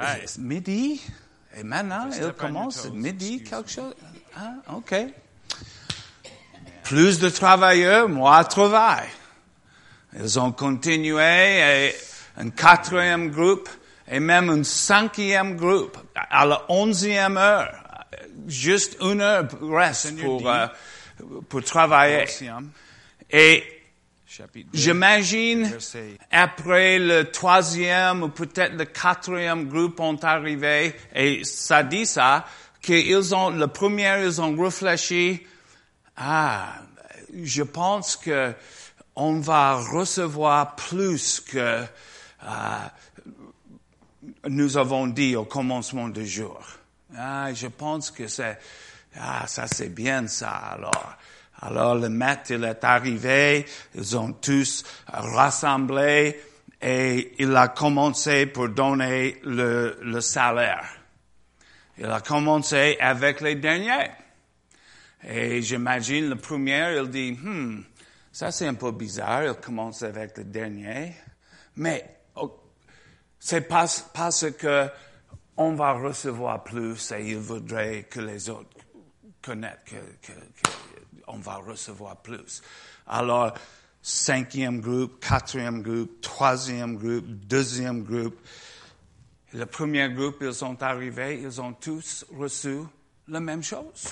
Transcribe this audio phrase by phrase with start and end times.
[0.00, 0.38] right.
[0.38, 1.00] Midi?
[1.56, 3.94] Et maintenant, il commence midi, quelque chose?
[4.36, 4.94] Ah, OK.
[6.84, 9.06] Plus de travailleurs, moins de travail.
[10.18, 11.94] Ils ont continué et
[12.36, 13.68] un quatrième groupe
[14.10, 17.74] et même un cinquième groupe à la onzième heure.
[18.46, 20.66] Juste une heure reste pour, euh,
[21.48, 22.24] pour travailler.
[23.30, 23.77] Et chapitre 2,
[24.72, 25.70] J'imagine,
[26.30, 32.44] après le troisième ou peut-être le quatrième groupe ont arrivé, et ça dit ça,
[32.80, 35.46] qu'ils ont, le premier, ils ont réfléchi,
[36.16, 36.74] ah,
[37.42, 38.54] je pense que
[39.16, 41.84] on va recevoir plus que
[42.40, 42.92] ah,
[44.48, 46.62] nous avons dit au commencement du jour.
[47.16, 48.58] Ah, je pense que c'est,
[49.18, 51.16] ah, ça c'est bien ça alors.
[51.60, 56.40] Alors le maître, il est arrivé, ils ont tous rassemblé
[56.80, 60.88] et il a commencé pour donner le, salaire.
[61.98, 64.10] Il a commencé avec les derniers.
[65.26, 67.82] Et j'imagine le premier, il dit, hmm,
[68.30, 71.12] ça c'est un peu bizarre, il commence avec le dernier.
[71.74, 72.56] Mais oh,
[73.40, 74.88] c'est parce, parce que
[75.56, 78.70] on va recevoir plus et il voudrait que les autres
[79.42, 80.87] connaissent que, que, que
[81.28, 82.62] on va recevoir plus.
[83.06, 83.54] Alors,
[84.02, 88.38] cinquième groupe, quatrième groupe, troisième groupe, deuxième groupe.
[89.52, 92.80] Le premier groupe, ils sont arrivés, ils ont tous reçu
[93.28, 94.08] la même chose.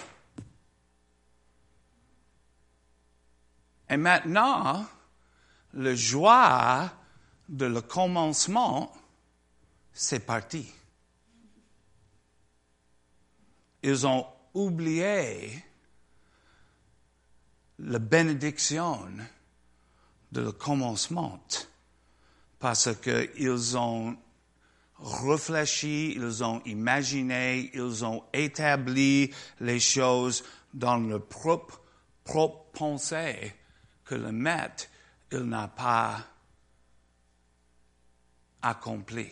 [3.89, 4.85] Et maintenant,
[5.73, 6.91] le joie
[7.49, 8.93] de le commencement,
[9.93, 10.73] c'est parti.
[13.83, 15.63] Ils ont oublié
[17.79, 19.07] la bénédiction
[20.33, 21.41] de le commencement
[22.59, 24.17] parce qu'ils ont
[24.99, 31.81] réfléchi, ils ont imaginé, ils ont établi les choses dans leur propre,
[32.25, 33.55] propre pensée
[34.05, 34.87] que le maître,
[35.33, 36.25] il n'a pas
[38.63, 39.31] accompli.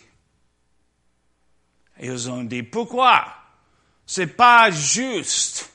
[2.00, 3.24] Ils ont dit, pourquoi?
[4.06, 5.73] C'est pas juste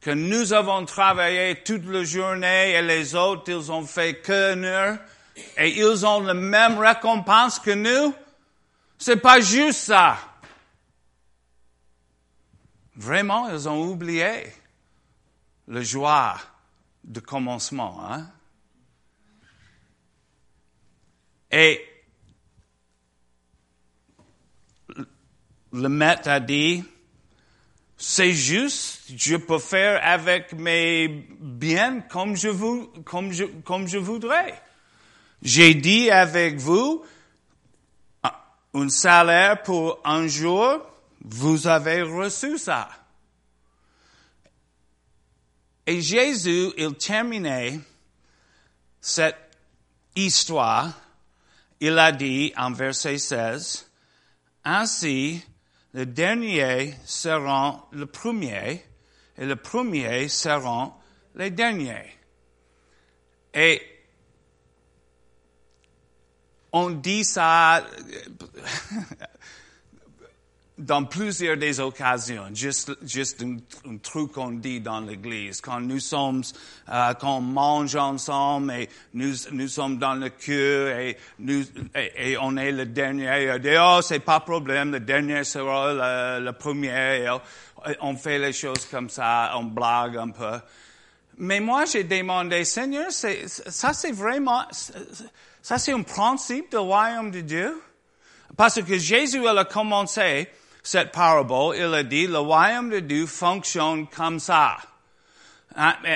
[0.00, 4.98] que nous avons travaillé toute la journée et les autres, ils ont fait que nous
[5.56, 8.14] et ils ont la même récompense que nous.
[8.98, 10.18] C'est pas juste ça.
[12.96, 14.52] Vraiment, ils ont oublié
[15.68, 16.38] le joie
[17.04, 18.30] de commencement, hein?
[21.50, 21.84] Et
[25.72, 26.84] le maître a dit,
[28.02, 31.06] c'est juste, je peux faire avec mes
[31.38, 32.48] biens comme je,
[33.98, 34.62] voudrais.
[35.42, 37.04] J'ai dit avec vous,
[38.72, 40.80] un salaire pour un jour,
[41.22, 42.88] vous avez reçu ça.
[45.86, 47.80] Et Jésus, il terminait
[48.98, 49.36] cette
[50.16, 50.98] histoire,
[51.80, 53.90] il a dit en verset 16,
[54.64, 55.44] ainsi,
[55.92, 58.84] le dernier seront le premier
[59.36, 60.92] et le premier seront
[61.34, 62.16] les derniers.
[63.54, 63.82] Et
[66.72, 67.84] on dit ça
[70.80, 73.56] dans plusieurs des occasions, juste, juste un,
[73.88, 75.60] un truc qu'on dit dans l'église.
[75.60, 76.42] Quand nous sommes,
[76.88, 81.62] euh, quand on mange ensemble et nous, nous sommes dans le cœur et, nous,
[81.94, 86.38] et, et on est le dernier, on dit, oh, c'est pas problème, le dernier sera
[86.38, 87.24] le, le premier.
[87.24, 87.28] Et
[88.00, 90.60] on fait les choses comme ça, on blague un peu.
[91.38, 94.64] Mais moi, j'ai demandé, Seigneur, ça c'est vraiment,
[95.62, 97.80] ça c'est un principe du royaume de Dieu?
[98.56, 100.48] Parce que Jésus, il a commencé
[100.82, 104.76] cette parabole, il a dit, le royaume de Dieu fonctionne comme ça.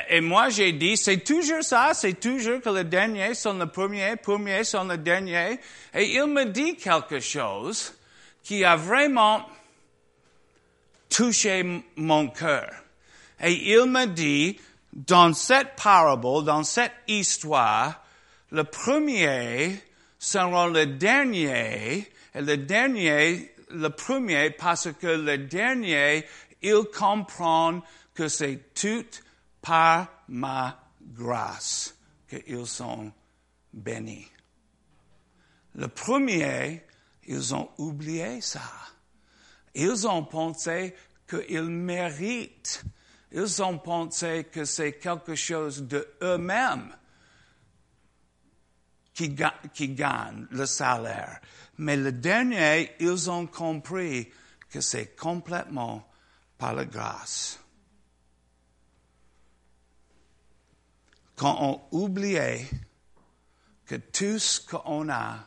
[0.09, 4.17] Et moi, j'ai dit, c'est toujours ça, c'est toujours que les derniers sont le premier,
[4.17, 5.61] premier sont le dernier.
[5.95, 7.95] Et il me dit quelque chose
[8.43, 9.49] qui a vraiment
[11.09, 12.69] touché mon cœur.
[13.41, 14.59] Et il me dit,
[14.93, 18.03] dans cette parabole, dans cette histoire,
[18.51, 19.81] le premier
[20.19, 26.25] sera le dernier, et le dernier le premier parce que le dernier,
[26.63, 27.83] il comprend
[28.15, 29.05] que c'est tout
[29.61, 31.97] par ma grâce
[32.29, 33.13] qu'ils sont
[33.73, 34.29] bénis.
[35.75, 36.85] Le premier,
[37.27, 38.63] ils ont oublié ça.
[39.75, 40.95] Ils ont pensé
[41.29, 42.85] qu'ils méritent.
[43.33, 46.95] Ils ont pensé que c'est quelque chose de eux-mêmes
[49.13, 49.35] qui,
[49.73, 51.41] qui gagnent le salaire.
[51.79, 54.31] Mais le dernier, ils ont compris
[54.71, 56.09] que c'est complètement
[56.59, 57.59] par la grâce.
[61.37, 62.69] Quand on oubliait
[63.87, 65.39] que tout ce qu'on a,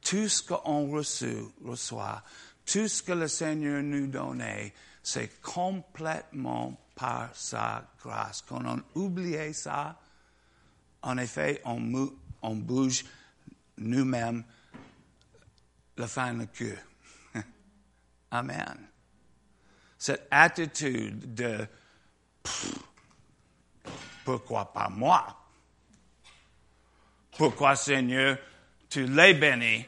[0.00, 2.22] tout ce qu'on reçoit,
[2.66, 8.42] tout ce que le Seigneur nous donnait, c'est complètement par sa grâce.
[8.42, 9.98] Quand on oubliait ça,
[11.02, 12.10] en effet, on,
[12.42, 13.04] on bouge
[13.78, 14.44] nous-mêmes
[16.00, 16.78] le fin de queue.
[18.30, 18.88] Amen.
[19.98, 21.68] Cette attitude de
[24.24, 25.36] pourquoi pas moi?
[27.36, 28.38] Pourquoi, Seigneur,
[28.88, 29.86] tu l'as béni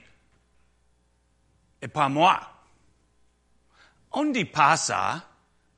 [1.80, 2.40] et pas moi?
[4.12, 5.26] On ne dit pas ça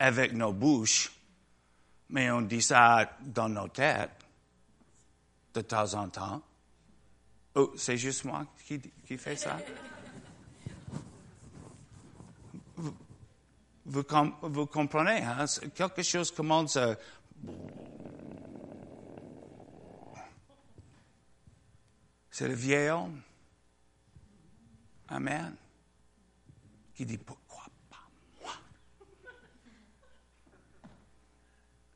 [0.00, 1.12] avec nos bouches,
[2.08, 4.10] mais on dit ça dans nos têtes
[5.54, 6.42] de temps en temps.
[7.54, 9.56] Oh, c'est juste moi qui, qui fait ça?
[13.86, 15.44] Vous, comprenez, hein?
[15.74, 16.96] quelque chose commence à...
[22.30, 23.20] C'est le vieil homme.
[25.08, 25.54] Amen.
[26.94, 28.08] Qui dit pourquoi pas
[28.40, 28.52] moi?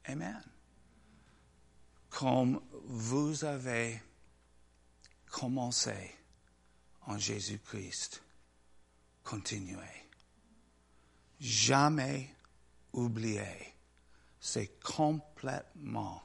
[0.05, 0.43] Amen.
[2.11, 4.01] Comme vous avez
[5.31, 6.15] commencé
[7.07, 8.23] en Jésus-Christ,
[9.25, 10.08] continuez.
[11.41, 12.35] Jamais
[12.93, 13.75] oublier,
[14.41, 16.23] c'est complètement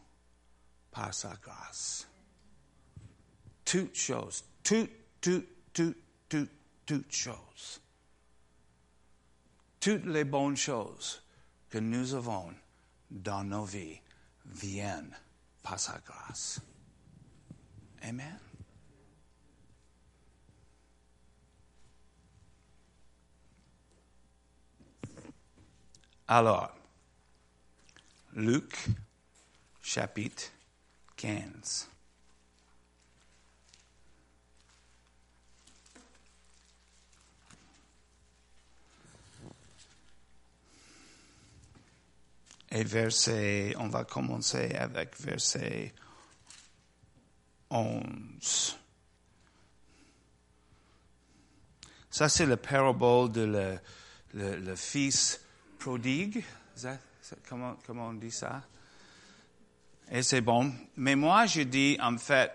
[0.91, 2.07] par sa grâce.
[3.65, 4.89] Toutes choses, toutes,
[5.21, 5.97] toutes, toutes,
[6.29, 6.51] toutes,
[6.85, 7.81] toutes choses.
[9.79, 11.21] Toutes les bonnes choses
[11.69, 12.53] que nous avons
[13.09, 13.99] dans nos vies
[14.45, 15.15] viennent
[15.61, 16.61] par sa grâce.
[18.01, 18.39] Amen.
[26.27, 26.73] Alors,
[28.33, 28.87] Luc
[29.81, 30.43] chapitre
[31.17, 31.89] 15.
[42.71, 45.93] Et verset, on va commencer avec verset
[47.69, 48.77] 11.
[52.09, 53.79] Ça, c'est la parabole de le,
[54.33, 55.42] le, le fils
[55.83, 56.43] prodigue.
[57.49, 58.61] comment, on dit ça?
[60.09, 60.73] Et c'est bon.
[60.95, 62.51] Mais moi, je dis en fait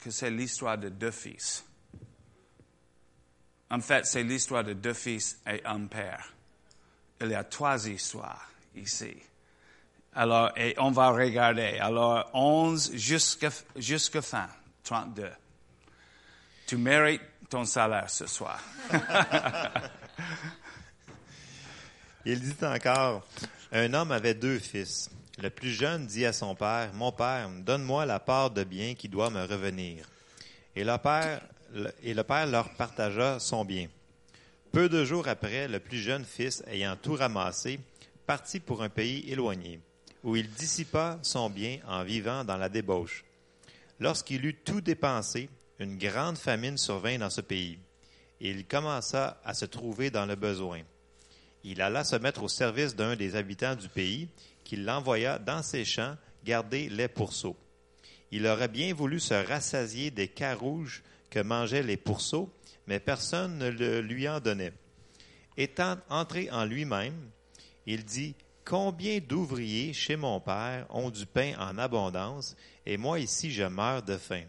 [0.00, 1.64] que c'est l'histoire de deux fils.
[3.70, 6.32] En fait, c'est l'histoire de deux fils et un père.
[7.20, 9.14] Il y a trois histoires ici.
[10.14, 11.78] Alors, et on va regarder.
[11.80, 14.48] Alors, 11 jusqu'à jusqu'à fin,
[14.82, 15.30] 32.
[16.66, 18.60] Tu mérites ton salaire ce soir.
[22.26, 23.26] Il dit encore,
[23.70, 25.10] un homme avait deux fils.
[25.42, 29.08] Le plus jeune dit à son père, Mon père, donne-moi la part de bien qui
[29.08, 30.08] doit me revenir.
[30.74, 31.42] Et le père,
[32.02, 33.88] et le père leur partagea son bien.
[34.72, 37.78] Peu de jours après, le plus jeune fils, ayant tout ramassé,
[38.26, 39.80] partit pour un pays éloigné,
[40.22, 43.22] où il dissipa son bien en vivant dans la débauche.
[44.00, 47.78] Lorsqu'il eut tout dépensé, une grande famine survint dans ce pays,
[48.40, 50.80] et il commença à se trouver dans le besoin.
[51.64, 54.28] Il alla se mettre au service d'un des habitants du pays,
[54.62, 57.56] qui l'envoya dans ses champs garder les pourceaux.
[58.30, 62.52] Il aurait bien voulu se rassasier des rouges que mangeaient les pourceaux,
[62.86, 64.72] mais personne ne le lui en donnait.
[65.56, 67.30] Étant entré en lui-même,
[67.86, 72.56] il dit, Combien d'ouvriers chez mon père ont du pain en abondance,
[72.86, 74.44] et moi ici je meurs de faim.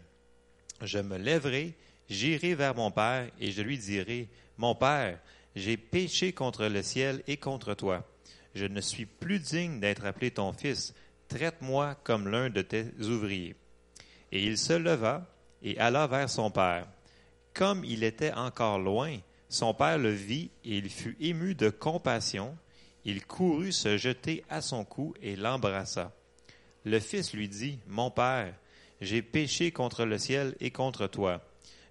[0.82, 1.74] Je me lèverai,
[2.08, 5.18] j'irai vers mon père, et je lui dirai, Mon père,
[5.56, 8.06] j'ai péché contre le ciel et contre toi.
[8.54, 10.94] Je ne suis plus digne d'être appelé ton fils.
[11.26, 13.56] Traite-moi comme l'un de tes ouvriers.
[14.30, 15.28] Et il se leva
[15.62, 16.86] et alla vers son père.
[17.52, 19.16] Comme il était encore loin,
[19.48, 22.56] son père le vit et il fut ému de compassion
[23.06, 26.12] il courut se jeter à son cou et l'embrassa.
[26.84, 28.52] Le fils lui dit, Mon père,
[29.00, 31.40] j'ai péché contre le ciel et contre toi.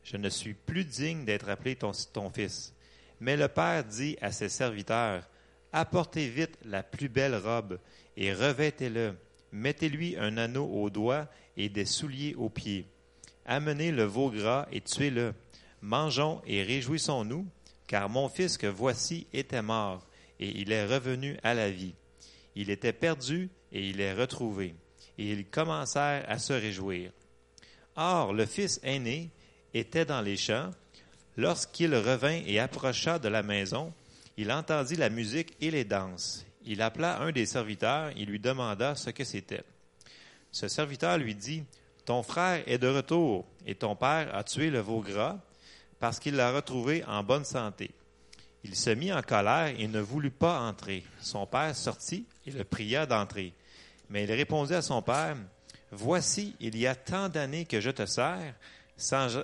[0.04, 2.75] Je ne suis plus digne d'être appelé ton, ton fils.
[3.20, 5.28] Mais le père dit à ses serviteurs,
[5.72, 7.80] Apportez vite la plus belle robe
[8.16, 9.14] et revêtez-le.
[9.52, 12.88] Mettez-lui un anneau au doigt et des souliers aux pieds.
[13.46, 15.34] Amenez le veau gras et tuez-le.
[15.82, 17.46] Mangeons et réjouissons-nous,
[17.88, 20.06] car mon fils que voici était mort
[20.40, 21.96] et il est revenu à la vie.
[22.56, 24.76] Il était perdu et il est retrouvé.
[25.18, 27.12] Et ils commencèrent à se réjouir.
[27.96, 29.30] Or, le fils aîné
[29.74, 30.72] était dans les champs.
[31.38, 33.94] Lorsqu'il revint et approcha de la maison,
[34.38, 36.46] il entendit la musique et les danses.
[36.66, 39.64] Il appela un des serviteurs et lui demanda ce que c'était.
[40.52, 41.64] Ce serviteur lui dit,
[42.06, 45.38] Ton frère est de retour, et ton père a tué le veau gras,
[46.00, 47.92] parce qu'il l'a retrouvé en bonne santé.
[48.64, 51.04] Il se mit en colère et ne voulut pas entrer.
[51.22, 53.54] Son père sortit et le pria d'entrer.
[54.10, 55.36] Mais il répondit à son père,
[55.92, 58.56] Voici, il y a tant d'années que je te sers,
[58.98, 59.44] sans,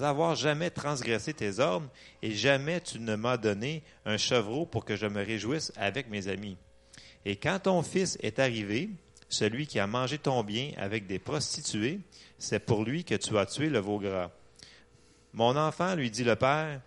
[0.00, 1.88] avoir jamais transgressé tes ordres,
[2.22, 6.28] et jamais tu ne m'as donné un chevreau pour que je me réjouisse avec mes
[6.28, 6.56] amis.
[7.24, 8.90] Et quand ton fils est arrivé,
[9.28, 12.00] celui qui a mangé ton bien avec des prostituées,
[12.38, 14.30] c'est pour lui que tu as tué le veau gras.
[15.32, 16.80] Mon enfant, lui dit le père,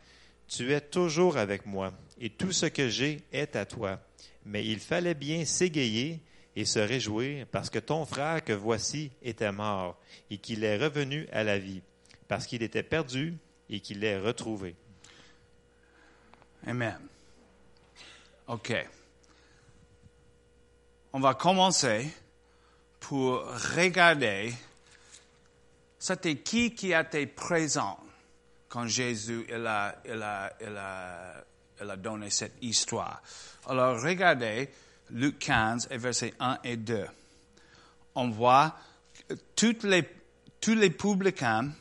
[0.48, 4.00] tu es toujours avec moi, et tout ce que j'ai est à toi.
[4.46, 6.20] Mais il fallait bien s'égayer
[6.56, 11.28] et se réjouir parce que ton frère que voici était mort et qu'il est revenu
[11.32, 11.82] à la vie,
[12.28, 13.36] parce qu'il était perdu
[13.70, 14.76] et qu'il est retrouvé.
[16.66, 17.00] Amen.
[18.48, 18.74] OK.
[21.14, 22.08] On va commencer
[23.00, 23.46] pour
[23.76, 24.54] regarder
[26.00, 27.98] c'était qui qui été présent
[28.68, 31.44] quand Jésus il a, il a, il a,
[31.82, 33.22] il a donné cette histoire.
[33.68, 34.70] Alors regardez
[35.14, 37.06] Luc 15 et versets 1 et 2.
[38.16, 38.76] On voit
[39.56, 40.04] toutes les,
[40.60, 41.72] tous les publicains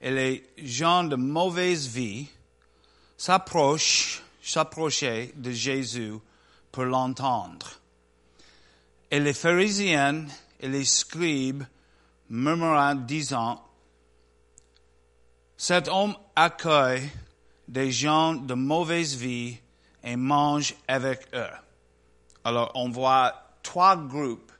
[0.00, 2.28] et les gens de mauvaise vie
[3.16, 6.14] s'approchent, s'approchaient de Jésus
[6.70, 7.80] pour l'entendre.
[9.10, 10.26] Et les pharisiens
[10.60, 11.64] et les scribes
[12.28, 13.62] murmurant, disant,
[15.56, 17.08] cet homme accueille
[17.66, 19.56] des gens de mauvaise vie
[20.02, 21.63] et mange avec eux.
[22.44, 24.52] Alors, on voit trois groupes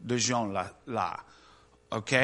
[0.00, 0.70] de gens là.
[0.86, 1.16] là.
[1.90, 2.14] OK?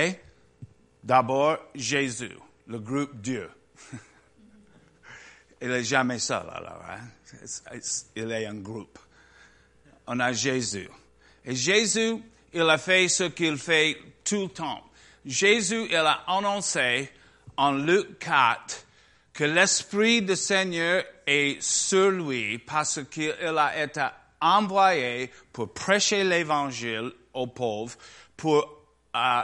[1.02, 3.50] D'abord, Jésus, le groupe Dieu.
[5.60, 6.82] Il est jamais seul, alors.
[6.88, 7.78] Hein?
[8.14, 8.98] Il est un groupe.
[10.06, 10.88] On a Jésus.
[11.44, 12.22] Et Jésus,
[12.52, 14.84] il a fait ce qu'il fait tout le temps.
[15.24, 17.10] Jésus, il a annoncé
[17.56, 18.86] en Luc 4
[19.32, 24.06] que l'Esprit du Seigneur est sur lui parce qu'il a été
[24.40, 27.96] envoyé pour prêcher l'Évangile aux pauvres,
[28.36, 28.68] pour
[29.14, 29.42] euh,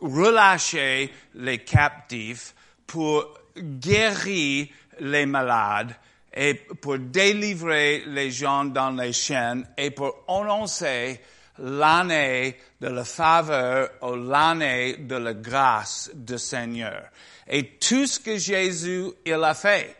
[0.00, 2.54] relâcher les captifs,
[2.86, 4.68] pour guérir
[5.00, 5.94] les malades
[6.32, 11.20] et pour délivrer les gens dans les chaînes et pour annoncer
[11.58, 17.08] l'année de la faveur ou l'année de la grâce du Seigneur.
[17.48, 19.96] Et tout ce que Jésus, a fait,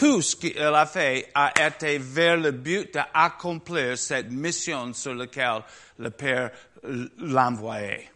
[0.00, 5.62] tout ce qu'il a fait a été vers le but d'accomplir cette mission sur laquelle
[5.98, 6.50] le Père
[7.18, 8.08] l'a envoyé.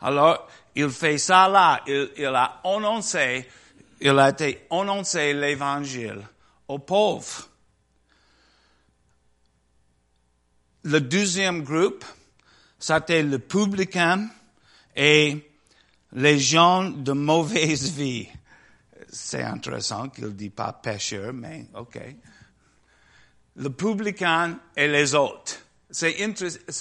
[0.00, 3.46] Alors, il fait ça là, il, il a annoncé,
[4.00, 6.22] il a été annoncé l'évangile
[6.66, 7.48] aux pauvres.
[10.82, 12.04] Le deuxième groupe,
[12.80, 14.28] c'était le publicain
[14.96, 15.36] et
[16.14, 18.28] les gens de mauvaise vie.
[19.10, 21.98] C'est intéressant qu'il ne dit pas pécheur, mais ok.
[23.56, 25.56] Le publicain et les autres.
[25.90, 26.22] C'est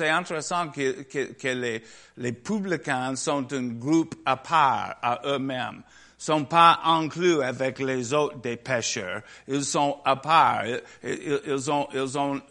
[0.10, 1.84] intéressant que, les,
[2.18, 5.84] les publicains sont un groupe à part à eux-mêmes
[6.18, 9.22] sont pas inclus avec les autres des pêcheurs.
[9.48, 10.64] Ils sont à part.
[11.04, 12.42] Ils, ont, ils ont,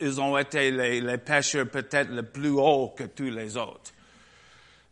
[0.00, 3.92] ils, ont été les, les pêcheurs peut-être les plus hauts que tous les autres.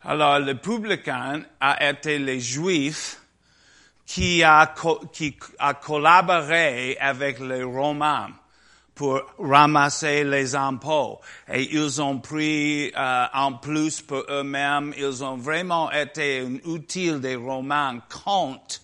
[0.01, 3.21] Alors, le publicain a été les juifs
[4.05, 4.73] qui a,
[5.11, 8.29] qui a collaboré avec les romains
[8.93, 11.19] pour ramasser les impôts.
[11.51, 17.11] Et ils ont pris euh, en plus pour eux-mêmes, ils ont vraiment été un outil
[17.19, 18.79] des Romains contre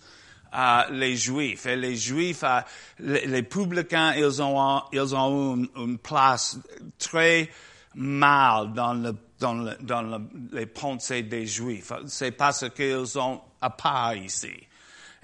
[0.54, 1.64] euh, les Juifs.
[1.64, 2.60] Et les Juifs, euh,
[2.98, 6.58] les, les, publicains, ils ont, ils ont une, une place
[6.98, 7.48] très
[7.94, 10.18] mal dans le dans, le, dans le,
[10.52, 11.92] les pensées des Juifs.
[12.06, 14.52] C'est parce qu'ils ont à part ici.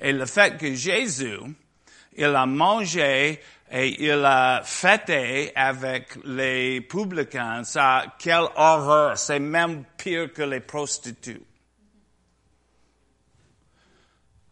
[0.01, 1.39] Et le fait que Jésus,
[2.17, 3.41] il a mangé
[3.71, 7.65] et il a fêté avec les publicains.
[7.65, 9.19] Ça, quelle horreur!
[9.19, 11.43] C'est même pire que les prostituées.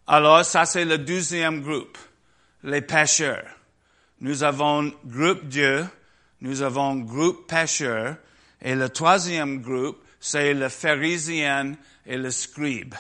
[0.07, 1.99] Alors, ça c'est le deuxième groupe,
[2.63, 3.49] les pêcheurs.
[4.21, 5.85] Nous avons groupe Dieu,
[6.41, 8.17] nous avons groupe pêcheurs,
[8.63, 11.75] et le troisième groupe, c'est le pharisien
[12.07, 12.95] et le scribe.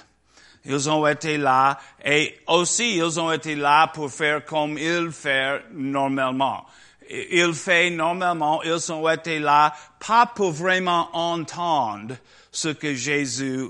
[0.68, 5.60] Ils ont été là et aussi ils ont été là pour faire comme ils font
[5.72, 6.66] normalement.
[7.08, 9.72] Ils font normalement, ils ont été là
[10.04, 12.16] pas pour vraiment entendre
[12.50, 13.66] ce que Jésus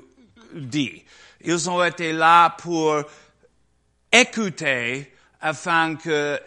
[0.55, 1.05] dit.
[1.45, 3.03] Ils ont été là pour
[4.11, 6.41] écouter afin que,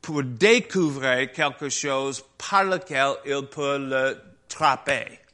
[0.00, 4.16] pour découvrir quelque chose par lequel il peut le
[4.48, 5.25] trapper.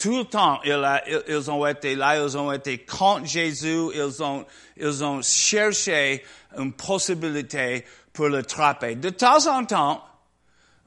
[0.00, 4.46] Tout le temps, ils ont été là, ils ont été contre Jésus, ils ont,
[4.78, 6.24] ils ont cherché
[6.56, 8.94] une possibilité pour le trapper.
[8.94, 10.02] De temps en temps,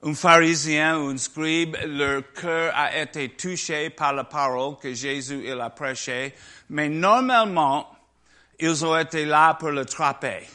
[0.01, 5.43] un pharisien ou un scribe, leur cœur a été touché par la parole que Jésus
[5.45, 6.33] il a prêché,
[6.69, 7.87] mais normalement,
[8.59, 10.47] ils ont été là pour le trapper.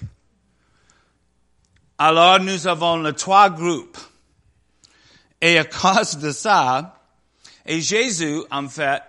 [1.97, 3.99] Alors nous avons les trois groupes.
[5.41, 6.98] Et à cause de ça,
[7.69, 9.03] et Jésus, en fait,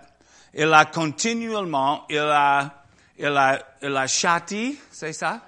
[0.52, 2.84] il a continuellement, il a,
[3.18, 5.40] il a, il a châti, c'est ça?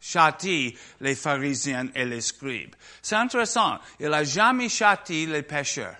[0.00, 2.74] Châti les pharisiens et les scribes.
[3.02, 3.78] C'est intéressant.
[4.00, 5.96] Il a jamais châti les pécheurs.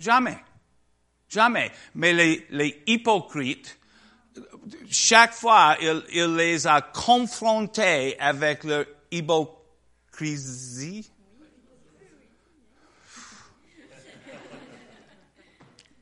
[0.00, 0.38] Jamais.
[1.28, 1.70] Jamais.
[1.94, 3.78] Mais les, les hypocrites,
[4.90, 9.48] chaque fois, il, il les a confrontés avec leur hypocrisie.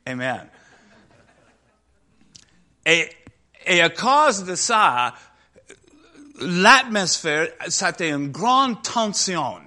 [0.07, 0.47] Amen.
[2.85, 5.13] Et, à cause de ça,
[6.39, 9.59] l'atmosphère, c'était une grande tension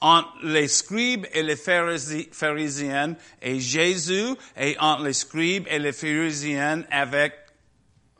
[0.00, 5.92] entre les scribes et les pharisi- pharisiens et Jésus et entre les scribes et les
[5.92, 7.34] pharisiens avec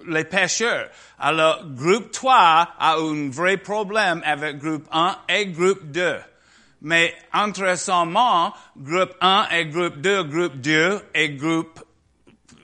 [0.04, 0.90] les pécheurs.
[1.20, 6.16] Alors, groupe 3 a un vrai problème avec groupe 1 et groupe 2.
[6.82, 11.82] Mais intéressamment, groupe 1 et groupe 2, groupe 2 et groupe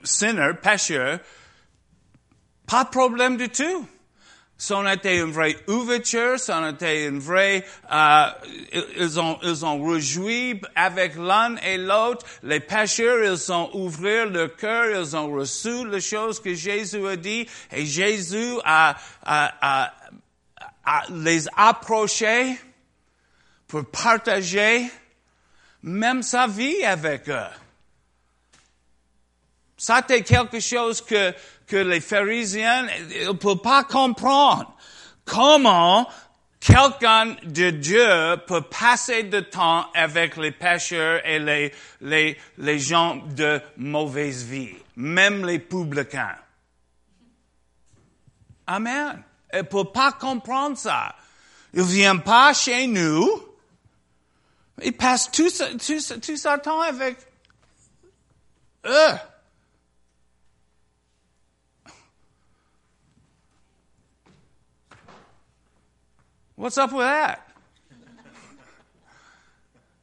[0.05, 1.19] sinner, pécheur,
[2.67, 3.87] pas de problème du tout.
[4.63, 8.27] Ça a été une vraie ouverture, ça a été une vraie, euh,
[8.97, 12.25] ils ont, ils ont rejoui avec l'un et l'autre.
[12.45, 17.17] Les pécheurs, ils ont ouvert leur cœur, ils ont reçu les choses que Jésus a
[17.17, 19.93] dit, et Jésus a, a, a,
[20.85, 22.57] a les approchés
[23.73, 24.87] pour partager
[25.83, 27.53] même sa vie avec eux.
[29.79, 31.33] Ça, c'est quelque chose que,
[31.67, 34.77] que les pharisiens ne peuvent pas comprendre.
[35.25, 36.07] Comment
[36.61, 43.17] quelqu'un de Dieu peut passer de temps avec les pécheurs et les, les, les gens
[43.25, 46.37] de mauvaise vie, même les publicains.
[48.67, 49.23] Amen.
[49.51, 51.15] Il ne peut pas comprendre ça.
[51.73, 53.52] Il vient pas chez nous.
[54.85, 57.17] Il passe tout, ce- tout, ce- tout son temps avec
[58.87, 59.15] eux.
[66.57, 67.41] What's up with that?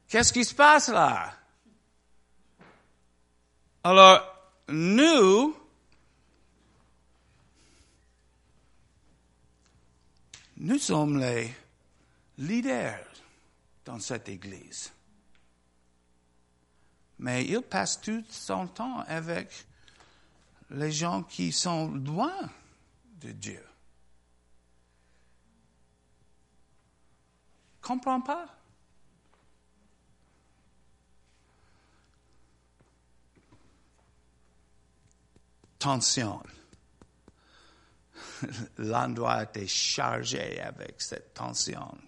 [0.08, 1.32] Qu'est-ce qui se passe là?
[3.84, 4.20] Alors,
[4.68, 5.56] nous,
[10.56, 11.54] nous sommes les
[12.38, 12.98] leaders
[13.90, 14.92] dans cette église.
[17.18, 19.66] Mais il passe tout son temps avec
[20.70, 22.48] les gens qui sont loin
[23.20, 23.66] de Dieu.
[27.82, 28.46] Comprends pas?
[35.80, 36.40] Tension.
[38.78, 41.98] L'endroit était chargé avec cette tension.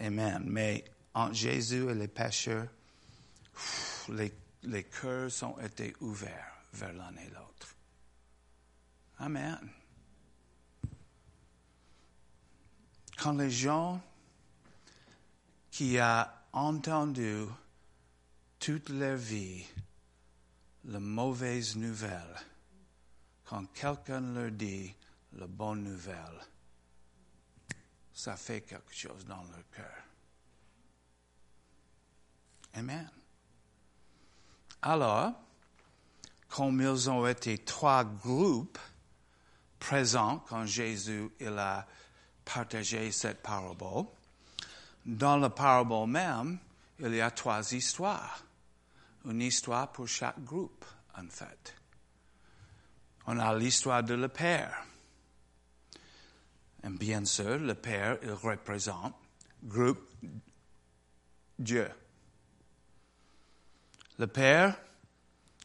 [0.00, 0.42] Amen.
[0.46, 2.68] Mais entre Jésus et les pécheurs,
[4.08, 7.74] les, les cœurs ont été ouverts vers l'un et l'autre.
[9.18, 9.58] Amen.
[13.16, 14.00] Quand les gens
[15.70, 17.44] qui ont entendu
[18.58, 19.64] toute leur vie
[20.84, 22.36] la mauvaise nouvelle,
[23.44, 24.94] quand quelqu'un leur dit
[25.32, 26.40] la bonne nouvelle,
[28.14, 30.04] ça fait quelque chose dans leur cœur.
[32.74, 33.10] Amen.
[34.82, 35.32] Alors,
[36.48, 38.78] comme ils ont été trois groupes
[39.78, 41.86] présents quand Jésus il a
[42.44, 44.06] partagé cette parabole,
[45.04, 46.58] dans la parabole même,
[47.00, 48.44] il y a trois histoires.
[49.24, 50.84] Une histoire pour chaque groupe,
[51.16, 51.74] en fait.
[53.26, 54.84] On a l'histoire de le Père.
[56.84, 59.14] Et bien sûr, le Père, il représente
[59.62, 60.06] groupe
[61.58, 61.88] Dieu.
[64.18, 64.76] Le Père,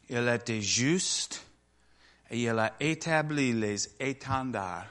[0.08, 1.44] il était juste
[2.30, 4.88] et il a établi les étendards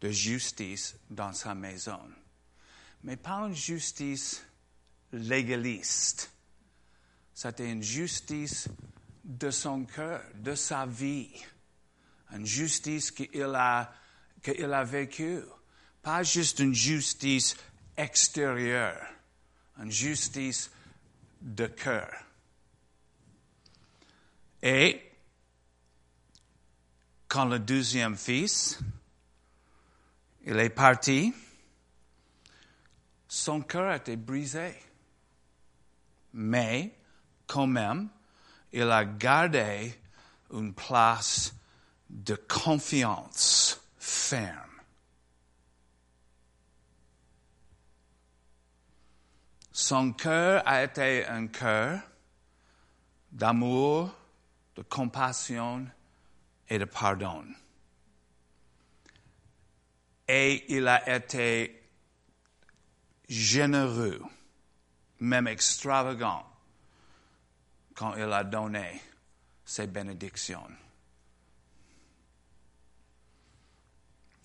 [0.00, 2.00] de justice dans sa maison.
[3.04, 4.44] Mais pas une justice
[5.12, 6.30] légaliste.
[7.32, 8.68] C'était une justice
[9.24, 11.30] de son cœur, de sa vie.
[12.32, 13.92] Une justice qu'il a,
[14.42, 15.40] qu'il a vécu.
[16.08, 17.54] Pas juste une justice
[17.94, 19.06] extérieure,
[19.78, 20.70] une justice
[21.42, 22.10] de cœur.
[24.62, 25.02] Et
[27.28, 28.78] quand le deuxième fils,
[30.46, 31.34] il est parti,
[33.28, 34.74] son cœur été brisé.
[36.32, 36.90] Mais,
[37.46, 38.08] quand même,
[38.72, 39.94] il a gardé
[40.54, 41.52] une place
[42.08, 44.67] de confiance ferme.
[49.80, 52.00] Son cœur a été un cœur
[53.30, 54.12] d'amour,
[54.74, 55.86] de compassion
[56.68, 57.44] et de pardon.
[60.26, 61.80] Et il a été
[63.28, 64.20] généreux,
[65.20, 66.44] même extravagant,
[67.94, 69.00] quand il a donné
[69.64, 70.68] ses bénédictions.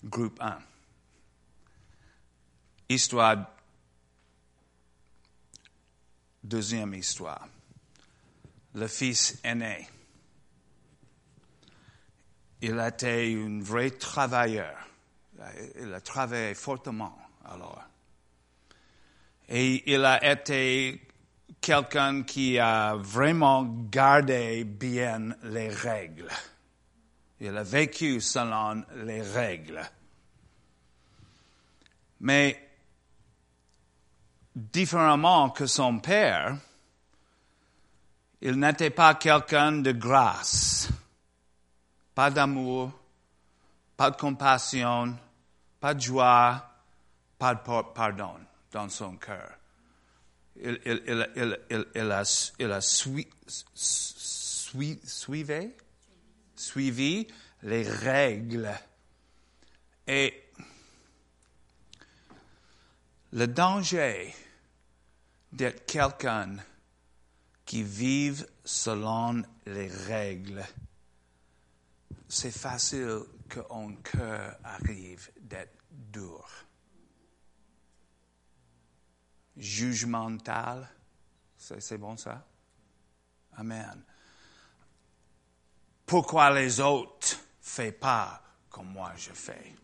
[0.04, 0.60] Groupe 1.
[2.88, 3.53] Histoire,
[6.44, 7.48] deuxième histoire.
[8.74, 9.88] Le fils aîné.
[12.60, 14.76] Il été un vrai travailleur.
[15.80, 17.82] Il a travaillé fortement alors.
[19.48, 21.00] Et il a été
[21.60, 26.30] quelqu'un qui a vraiment gardé bien les règles.
[27.40, 29.82] Il a vécu selon les règles.
[32.20, 32.63] Mais
[34.54, 36.56] différemment que son père,
[38.40, 40.88] il n'était pas quelqu'un de grâce,
[42.14, 42.92] pas d'amour,
[43.96, 45.16] pas de compassion,
[45.80, 46.70] pas de joie,
[47.38, 47.60] pas de
[47.94, 48.34] pardon
[48.70, 49.50] dans son cœur.
[50.56, 53.26] Il, il, a, suivi,
[56.54, 57.26] suivi
[57.62, 58.72] les règles.
[60.06, 60.43] Et
[63.34, 64.32] le danger
[65.50, 66.56] d'être quelqu'un
[67.64, 70.64] qui vive selon les règles,
[72.28, 76.48] c'est facile qu'un cœur arrive d'être dur.
[79.56, 80.88] Jugemental,
[81.56, 82.46] c'est bon ça?
[83.56, 84.00] Amen.
[86.06, 89.74] Pourquoi les autres font pas comme moi je fais?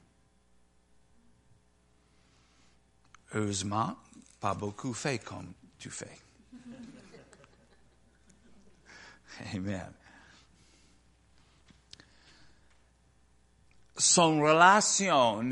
[3.32, 3.96] Heureusement,
[4.40, 6.18] pas beaucoup fait comme tu fais.
[9.54, 9.92] Amen.
[13.96, 15.50] Son relation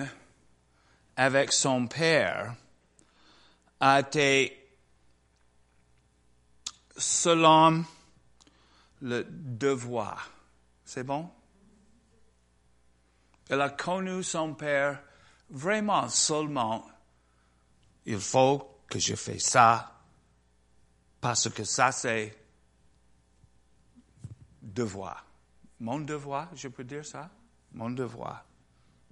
[1.16, 2.54] avec son père
[3.80, 4.58] a été
[6.96, 7.84] selon
[9.00, 10.30] le devoir.
[10.84, 11.30] C'est bon?
[13.48, 15.02] Elle a connu son père
[15.50, 16.86] vraiment seulement.
[18.10, 19.92] Il faut que je fasse ça
[21.20, 22.34] parce que ça c'est
[24.62, 25.26] devoir.
[25.80, 27.28] Mon devoir, je peux dire ça?
[27.72, 28.46] Mon devoir.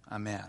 [0.09, 0.49] Amen.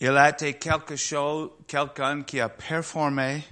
[0.00, 3.44] Il a été quelque chose, quelqu'un qui a performé,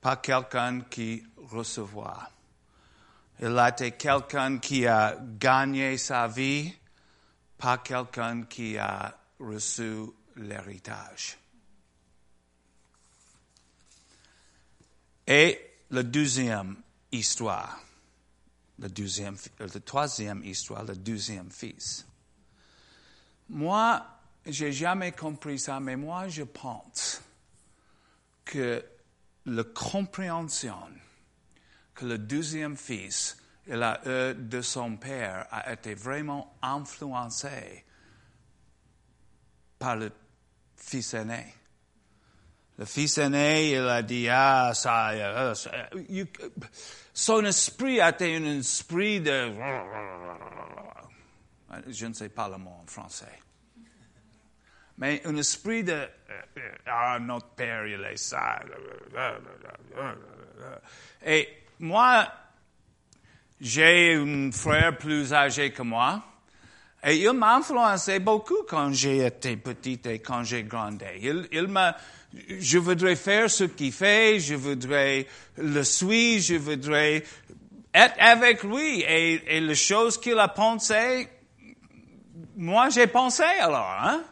[0.00, 2.30] pas quelqu'un qui recevoir.
[3.40, 6.74] Il a été quelqu'un qui a gagné sa vie,
[7.58, 10.06] pas quelqu'un qui a reçu
[10.38, 11.36] l'héritage.
[15.26, 16.76] Et la deuxième
[17.12, 17.80] histoire,
[18.78, 22.06] le deuxième, la troisième histoire, le deuxième fils.
[23.50, 24.06] Moi,
[24.46, 27.22] j'ai jamais compris ça, mais moi, je pense
[28.44, 28.84] que
[29.44, 30.88] la compréhension
[31.94, 37.84] que le deuxième fils et la eu de son père a été vraiment influencé
[39.78, 40.12] par le
[40.78, 41.54] fils aîné.
[42.78, 45.54] Le fils aîné, il a dit, ah, ça, euh,
[47.12, 49.52] son esprit a été un esprit de,
[51.88, 53.40] je ne sais pas le mot en français
[54.98, 56.08] mais un esprit de
[56.86, 58.60] ah notre père il est ça
[61.24, 62.28] et moi
[63.60, 66.22] j'ai un frère plus âgé que moi
[67.08, 71.66] et il m'a influencé beaucoup quand j'ai été petite et quand j'ai grandi il, il
[71.68, 71.96] m'a
[72.60, 77.24] je voudrais faire ce qu'il fait je voudrais le suivre je voudrais
[77.94, 81.28] être avec lui et, les choses qu'il a pensé
[82.56, 84.22] moi j'ai pensé alors hein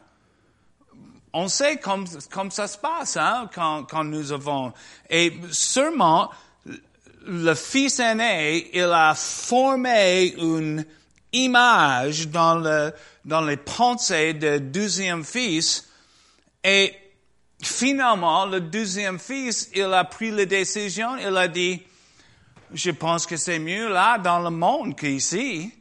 [1.38, 4.72] on sait comme, comme ça se passe hein, quand, quand nous avons.
[5.10, 6.30] Et sûrement,
[7.26, 10.84] le fils aîné, il a formé une
[11.44, 12.92] image dans le,
[13.24, 15.88] dans les pensées du deuxième fils
[16.62, 16.94] et
[17.62, 21.82] finalement, le deuxième fils, il a pris la décision, il a dit,
[22.72, 25.72] je pense que c'est mieux là dans le monde qu'ici.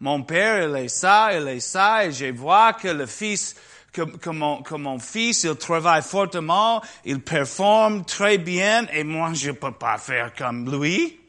[0.00, 3.54] Mon père, il est ça, il est ça, et je vois que le fils,
[3.92, 9.32] que, que, mon, que mon fils, il travaille fortement, il performe très bien, et moi,
[9.34, 11.20] je peux pas faire comme lui.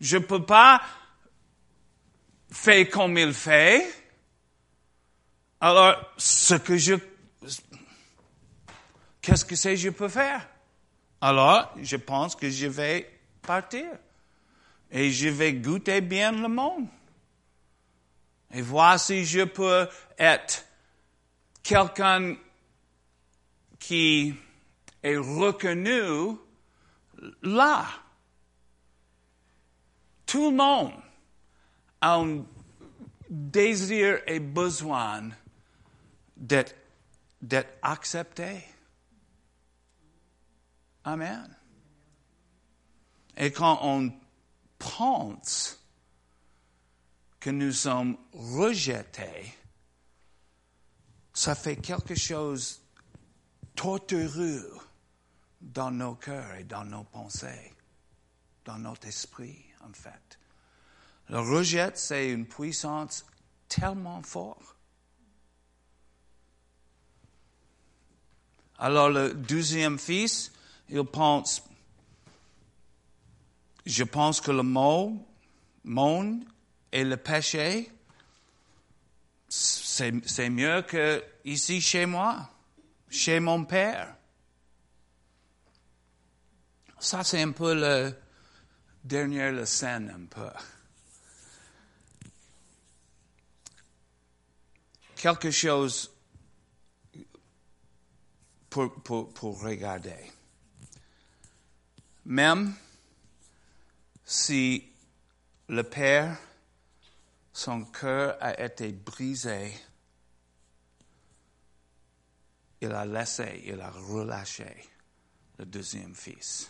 [0.00, 0.80] Je peux pas
[2.52, 3.90] faire comme il fait.
[5.60, 6.94] Alors, ce que je,
[9.20, 10.46] qu'est-ce que c'est je peux faire?
[11.20, 13.86] Alors, je pense que je vais partir.
[14.90, 16.86] Et je vais goûter bien le monde.
[18.52, 19.88] Et voir si je peux
[20.18, 20.66] être
[21.62, 22.36] quelqu'un
[23.78, 24.34] qui
[25.02, 26.36] est reconnu
[27.42, 27.86] là.
[30.26, 30.92] Tout le monde
[32.02, 32.44] un
[33.30, 35.30] désir et besoin
[36.36, 36.74] d'être,
[37.40, 38.62] d'être accepté.
[41.04, 41.56] Amen.
[43.36, 44.12] Et quand on
[44.78, 45.78] pense
[47.40, 49.54] que nous sommes rejetés,
[51.32, 52.82] ça fait quelque chose
[53.74, 54.78] tortureux
[55.60, 57.72] dans nos cœurs et dans nos pensées,
[58.64, 60.38] dans notre esprit, en fait.
[61.32, 63.24] Le rejet, c'est une puissance
[63.66, 64.76] tellement forte.
[68.78, 70.52] Alors le deuxième fils,
[70.90, 71.62] il pense,
[73.86, 75.26] je pense que le mot,
[75.84, 76.44] monde
[76.92, 77.90] et le péché,
[79.48, 82.50] c'est mieux que ici chez moi,
[83.08, 84.14] chez mon père.
[86.98, 88.14] Ça, c'est un peu le
[89.02, 90.50] dernier scène, un peu.
[95.22, 96.10] Quelque chose
[98.68, 100.32] pour, regarder.
[102.24, 102.74] Même
[104.24, 104.90] si
[105.68, 106.36] le Père,
[107.52, 109.72] son cœur a été brisé,
[112.80, 114.90] il a laissé, il a relâché
[115.56, 116.68] le deuxième fils.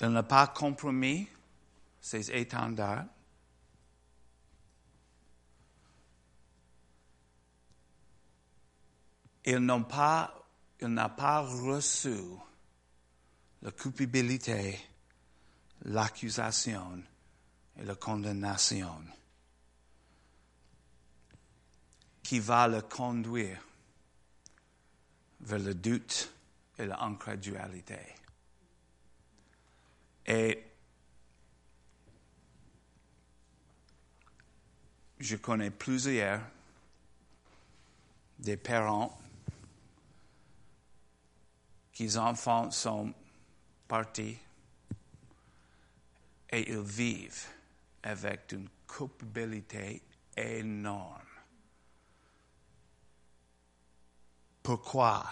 [0.00, 1.28] Il n'a pas compromis
[2.00, 3.04] ses étendards.
[9.44, 9.80] Il n'a
[11.08, 12.16] pas, reçu
[13.62, 14.78] la culpabilité,
[15.82, 17.02] l'accusation
[17.78, 19.04] et la condamnation
[22.22, 23.60] qui va le conduire
[25.40, 26.32] vers le doute
[26.78, 27.98] et l'incrédulité.
[30.26, 30.64] Et
[35.18, 36.40] je connais plusieurs
[38.38, 39.18] des parents
[42.00, 43.12] qui enfants sont
[43.86, 44.38] partis
[46.48, 47.44] et ils vivent
[48.02, 50.02] avec une culpabilité
[50.34, 51.20] énorme.
[54.62, 55.30] Pourquoi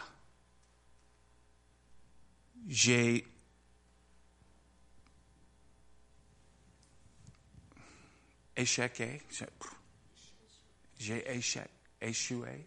[2.67, 3.27] j'ai
[8.55, 9.23] échoué,
[10.99, 12.67] j'ai échec, échoué?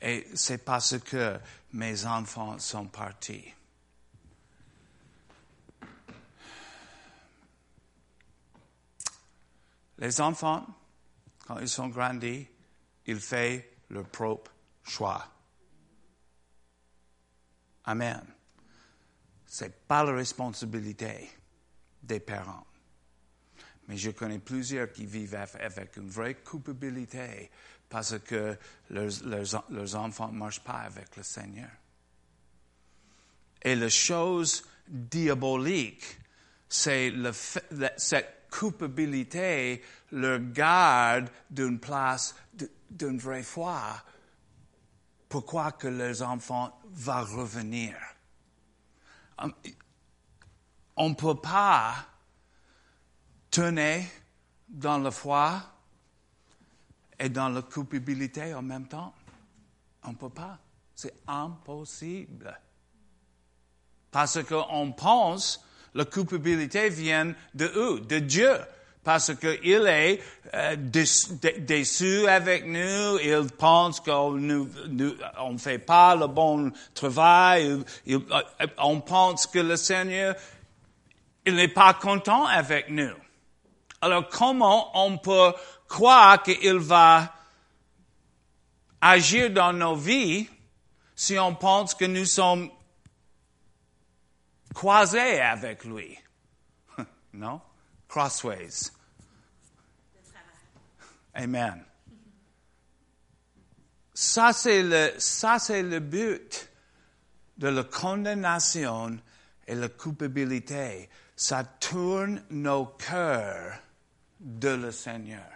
[0.00, 1.38] Et c'est parce que
[1.72, 3.44] mes enfants sont partis.
[9.98, 10.66] Les enfants,
[11.46, 12.46] quand ils sont grandis,
[13.06, 14.52] ils font leur propre
[14.84, 15.26] choix.
[17.84, 18.22] Amen.
[19.46, 21.30] C'est pas la responsabilité
[22.02, 22.66] des parents.
[23.88, 27.50] Mais je connais plusieurs qui vivent avec une vraie culpabilité
[27.88, 28.56] parce que
[28.90, 31.70] leurs, enfants ne marchent pas avec le Seigneur.
[33.62, 36.18] Et la chose diabolique,
[36.68, 37.12] c'est
[37.96, 42.34] cette culpabilité leur garde d'une place,
[42.90, 44.02] d'une vraie foi.
[45.28, 47.96] Pourquoi que leurs enfants vont revenir?
[49.38, 49.52] Um,
[50.96, 52.06] on ne peut pas
[53.50, 54.04] tenir
[54.68, 55.75] dans la foi
[57.18, 59.14] et dans la culpabilité en même temps.
[60.04, 60.58] On ne peut pas.
[60.94, 62.58] C'est impossible.
[64.10, 68.54] Parce qu'on pense la culpabilité vient de eux, de Dieu.
[69.02, 70.20] Parce qu'il est
[70.52, 78.18] euh, déçu avec nous, il pense qu'on ne fait pas le bon travail, euh,
[78.78, 80.34] on pense que le Seigneur
[81.46, 83.14] il n'est pas content avec nous.
[84.02, 85.52] Alors comment on peut
[85.88, 87.32] croire qu'il va
[89.00, 90.48] agir dans nos vies
[91.14, 92.70] si on pense que nous sommes
[94.74, 96.18] croisés avec lui?
[97.32, 97.60] non?
[98.08, 98.90] Crossways.
[101.34, 101.84] Amen.
[104.14, 106.70] Ça, c'est le, ça, c'est le but
[107.58, 109.18] de la condamnation
[109.66, 111.10] et la culpabilité.
[111.34, 113.78] Ça tourne nos cœurs
[114.40, 115.55] de le Seigneur.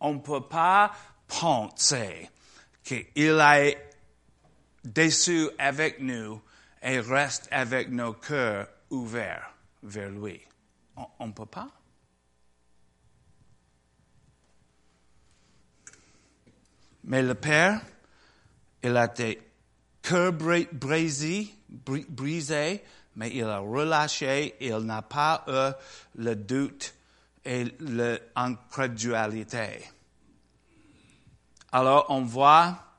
[0.00, 0.92] On ne peut pas
[1.26, 2.28] penser
[2.82, 3.78] qu'il est
[4.82, 6.40] déçu avec nous
[6.82, 10.40] et reste avec nos cœurs ouverts vers lui.
[11.18, 11.68] On ne peut pas?
[17.04, 17.80] Mais le Père,
[18.82, 19.40] il a été
[20.02, 21.54] cœur brisé,
[23.16, 25.72] mais il a relâché, il n'a pas eu
[26.22, 26.94] le doute
[27.44, 29.84] et l'incrédulité.
[31.72, 32.90] Alors on voit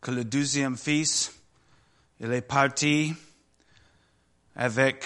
[0.00, 1.32] que le deuxième fils,
[2.20, 3.14] il est parti
[4.54, 5.04] avec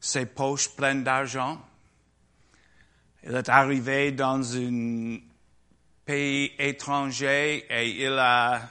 [0.00, 1.60] ses poches pleines d'argent.
[3.24, 5.18] Il est arrivé dans un
[6.04, 8.70] pays étranger et il a,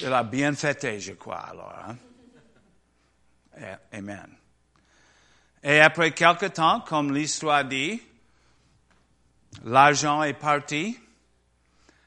[0.00, 1.72] il a bien fêté, je crois, alors.
[1.86, 1.96] Hein?
[3.92, 4.41] Amen.
[5.62, 8.02] Et après quelque temps, comme l'histoire dit,
[9.64, 10.98] l'argent est parti.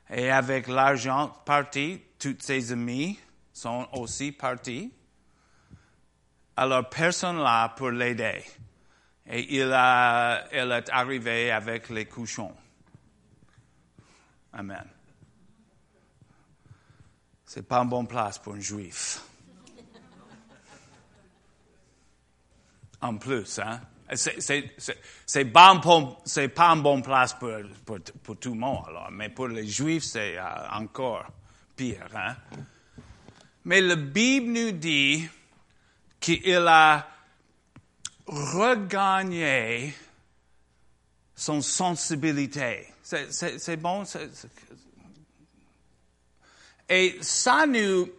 [0.10, 3.18] Et avec l'argent parti, tous ses amis
[3.54, 4.91] sont aussi partis.
[6.58, 8.44] Alors personne là pour l'aider.
[9.28, 12.56] Et il, a, il est arrivé avec les couchons.
[14.54, 14.88] Amen.
[17.46, 19.22] C'est pas une bonne place pour un juif.
[23.06, 23.82] En plus, hein?
[24.15, 27.52] C'est pas, une bonne place pour,
[28.24, 29.12] pour, tout le monde, alors.
[29.12, 31.26] Mais pour les juifs, c'est euh, encore
[31.76, 32.36] pire, hein?
[33.63, 35.28] Mais la Bible nous dit
[36.20, 37.08] qu'il a
[38.26, 39.94] regagné
[41.36, 42.88] son sensibilité.
[43.04, 44.04] C'est bon.
[46.89, 48.10] Et ça nous,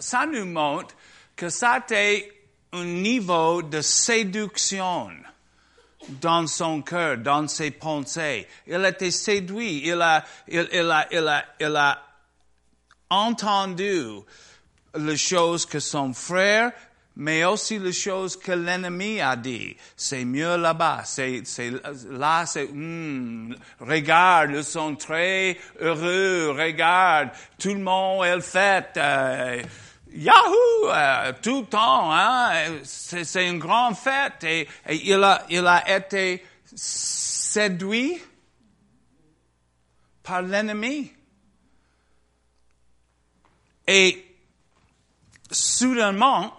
[0.00, 0.94] ça nous montre
[1.34, 2.37] que ça était
[2.72, 5.10] un niveau de séduction
[6.20, 8.46] dans son cœur, dans ses pensées.
[8.66, 12.02] Il a été séduit, il a, il, il a, il a, il a
[13.10, 14.04] entendu
[14.96, 16.72] les choses que son frère
[17.18, 19.76] mais aussi les choses que l'ennemi a dit.
[19.96, 21.02] C'est mieux là-bas.
[21.04, 21.72] C'est, c'est,
[22.10, 26.54] là, c'est, hmm, regarde, ils sont très heureux.
[26.56, 28.96] Regarde, tout le monde est.
[28.96, 29.62] Euh,
[30.12, 30.88] Yahoo!
[30.88, 32.80] Euh, tout le temps, hein?
[32.84, 34.44] C'est, une grande fête.
[34.44, 36.44] Et, il a, il a été
[36.74, 38.18] séduit
[40.22, 41.12] par l'ennemi.
[43.86, 44.36] Et
[45.50, 46.54] soudainement,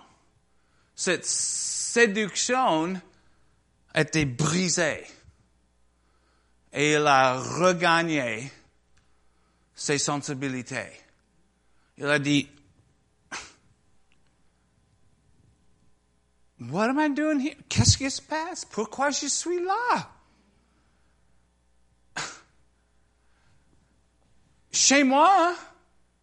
[0.95, 2.99] cette séduction
[3.93, 5.05] été brisée
[6.73, 8.51] et il a regagné
[9.73, 10.91] ses sensibilités.
[11.97, 12.47] Il a dit,
[16.59, 17.55] What am I doing here?
[17.69, 18.65] Qu'est-ce qui se passe?
[18.65, 20.09] Pourquoi je suis là?
[24.71, 25.55] Chez moi,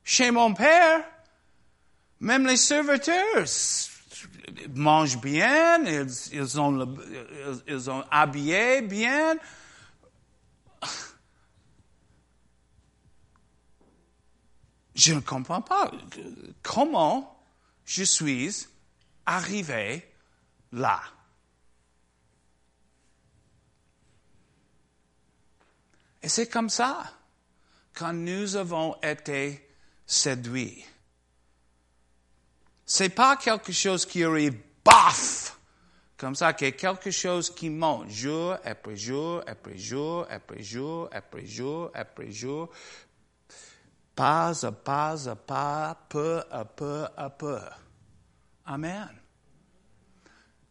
[0.04, 1.04] chez mon père,
[2.20, 3.46] même les serviteurs
[4.74, 6.96] mangent bien, ils, ils, ont,
[7.88, 9.36] ont habillé bien.
[14.94, 15.90] Je ne comprends pas
[16.62, 17.38] comment
[17.84, 18.66] je suis
[19.26, 20.04] arrivé
[20.72, 21.00] là.
[26.22, 27.04] Et c'est comme ça
[27.94, 29.68] quand nous avons été
[30.06, 30.84] séduits
[32.88, 35.58] c'est pas quelque chose qui arrive, baf!
[36.16, 41.44] Comme ça, que quelque chose qui monte jour après jour, après jour, après jour, après
[41.44, 42.70] jour, après jour,
[44.14, 47.60] pas à pas à pas, peu à peu à peu.
[48.64, 49.25] Amen.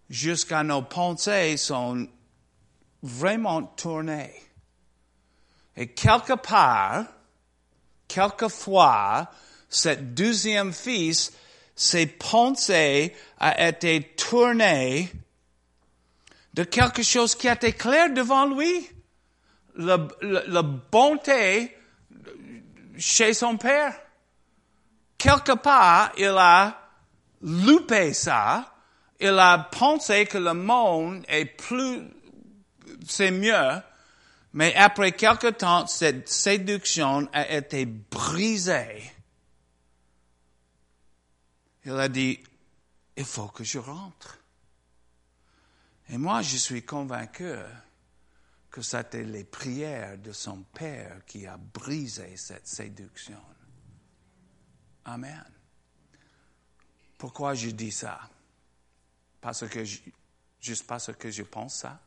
[0.10, 2.08] Jusqu'à nos pensées sont
[3.02, 4.34] vraiment tournées.
[5.76, 7.06] Et quelque part,
[8.08, 9.30] quelquefois,
[9.70, 11.34] cette deuxième fils
[11.76, 15.12] ses pensées a été tournées
[16.54, 18.90] de quelque chose qui était clair devant lui.
[19.76, 19.98] La,
[20.62, 21.76] bonté
[22.98, 23.94] chez son père.
[25.18, 26.80] Quelque part, il a
[27.42, 28.74] loupé ça
[29.20, 32.02] Il a pensé que le monde est plus,
[33.08, 33.82] c'est mieux,
[34.54, 39.12] mais après quelque temps, cette séduction a été brisée.
[41.86, 42.40] Il a dit,
[43.16, 44.40] il faut que je rentre.
[46.10, 47.54] Et moi, je suis convaincu
[48.70, 53.42] que c'était les prières de son Père qui a brisé cette séduction.
[55.06, 55.46] Amen.
[57.18, 58.20] Pourquoi je dis ça?
[59.46, 60.00] Parce que je,
[60.60, 62.00] juste parce que je pense ça?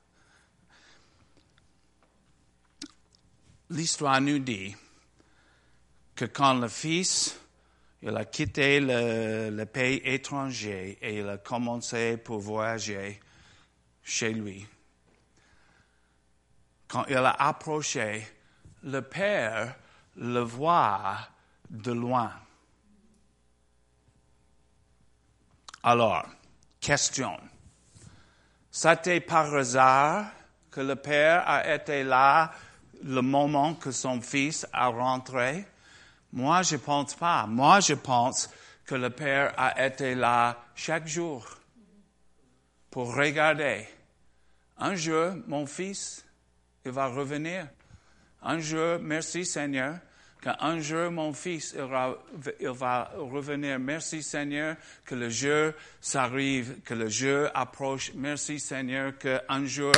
[3.71, 4.75] L'histoire nous dit
[6.17, 7.39] que quand le Fils
[8.03, 13.21] il a quitté le, le, pays étranger et il a commencé pour voyager
[14.03, 14.67] chez lui.
[16.89, 18.27] Quand il a approché,
[18.83, 19.77] le Père
[20.17, 21.19] le voit
[21.71, 22.33] de loin.
[25.85, 26.27] Alors,
[26.81, 27.39] question.
[28.71, 30.27] C'était par hasard
[30.71, 32.53] que le Père a été là
[33.03, 35.67] le moment que son fils a rentré?
[36.33, 37.47] Moi, je pense pas.
[37.47, 38.51] Moi, je pense
[38.85, 41.47] que le Père a été là chaque jour
[42.91, 43.87] pour regarder.
[44.79, 46.25] Un jour, mon fils,
[46.85, 47.67] il va revenir.
[48.43, 49.99] Un jour, merci Seigneur,
[50.41, 52.17] qu'un jour mon fils, il va,
[52.61, 53.79] il va, revenir.
[53.79, 58.13] Merci Seigneur, que le jour s'arrive, que le jour approche.
[58.15, 59.93] Merci Seigneur, qu'un jour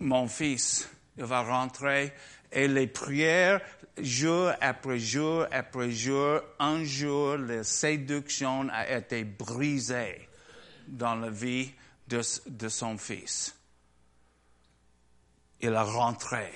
[0.00, 2.12] mon fils, il va rentrer.
[2.52, 3.60] Et les prières,
[3.98, 10.28] jour après jour après jour, un jour, la séduction a été brisée
[10.88, 11.70] dans la vie
[12.08, 13.54] de, de son fils.
[15.60, 16.50] Il a rentré.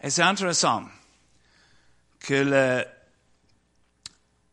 [0.00, 0.84] Et c'est intéressant
[2.20, 2.84] que le,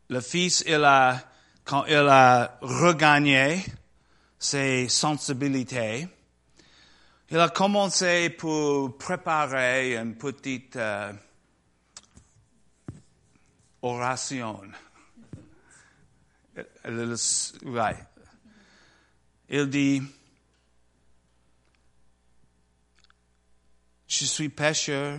[0.08, 1.20] le fils, il a,
[1.64, 3.64] quand il a regagné
[4.38, 6.08] ses sensibilités,
[7.30, 11.12] il a commencé pour préparer une petite euh,
[13.82, 14.62] oration.
[19.48, 20.02] Il dit,
[24.08, 25.18] je suis pécheur,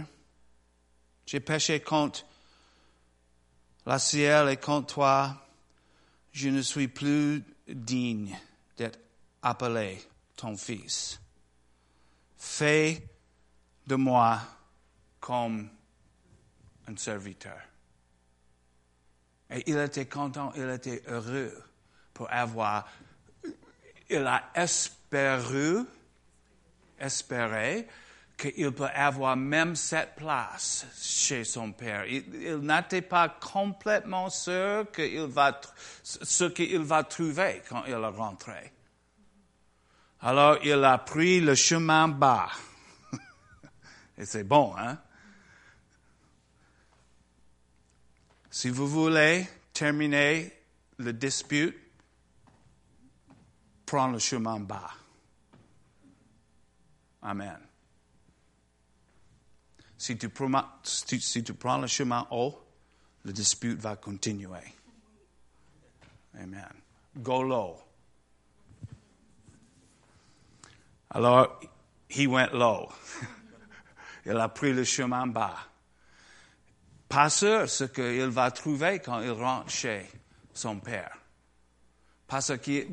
[1.28, 2.26] j'ai péché contre
[3.86, 5.48] la ciel et contre toi,
[6.32, 8.36] je ne suis plus digne
[8.78, 9.00] d'être
[9.44, 10.02] appelé
[10.36, 11.20] ton fils
[12.38, 13.04] fais
[13.86, 14.40] de moi
[15.20, 15.70] comme
[16.88, 17.60] un serviteur.
[19.50, 21.54] Et il était content, il était heureux
[22.14, 22.88] pour avoir,
[24.10, 25.84] il a espéré,
[27.00, 27.88] espéré
[28.38, 32.06] qu'il peut avoir même cette place chez son père.
[32.06, 35.60] Il, n'était pas complètement sûr qu'il va,
[36.04, 38.74] ce qu'il va trouver quand il est rentré.
[40.22, 42.50] Alors il a pris le chemin bas.
[44.18, 45.00] Et c'est bon, hein?
[48.52, 50.52] Si vous voulez terminer
[50.98, 51.78] le dispute,
[53.86, 54.92] prends le chemin bas.
[57.22, 57.67] Amen.
[60.08, 62.58] Si tu, si tu prends le chemin haut,
[63.26, 64.74] le dispute va continuer.
[66.34, 66.72] Amen.
[67.18, 67.78] Go low.
[71.10, 71.60] Alors,
[72.16, 72.38] il
[74.38, 75.58] a pris le chemin bas.
[77.10, 80.10] Pas sûr ce qu'il va trouver quand il rentre chez
[80.54, 81.18] son père.
[82.28, 82.88] Parce que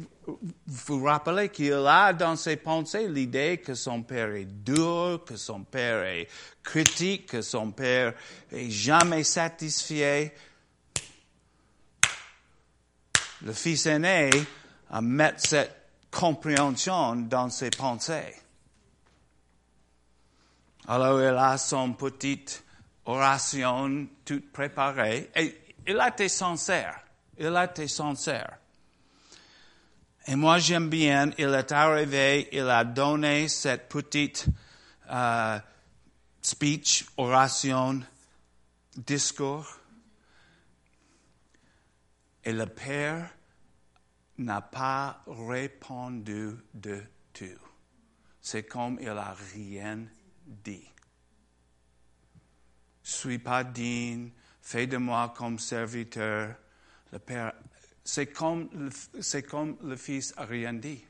[0.67, 5.65] vous rappelez qu'il a dans ses pensées l'idée que son père est dur, que son
[5.65, 6.29] père est
[6.63, 8.15] critique, que son père
[8.51, 10.35] est jamais satisfait.
[13.43, 14.31] Le fils aîné
[14.91, 15.77] a mis cette
[16.11, 18.35] compréhension dans ses pensées.
[20.87, 22.63] Alors il a son petite
[23.07, 27.01] oration toute préparée et il a été sincère.
[27.39, 28.59] Il a été sincère.
[30.27, 34.47] Et moi j'aime bien, il est arrivé, il a donné cette petite
[35.11, 35.59] euh,
[36.41, 38.01] speech, oration,
[38.97, 39.67] discours.
[42.43, 43.31] Et le Père
[44.39, 47.03] n'a pas répondu de
[47.33, 47.45] tout.
[48.41, 50.05] C'est comme il n'a rien
[50.47, 50.89] dit.
[53.03, 54.31] Suis pas digne,
[54.63, 56.55] fais de moi comme serviteur.
[57.13, 57.53] Le Père,
[58.05, 61.03] c'est comme, le, comme le Fils a rien dit.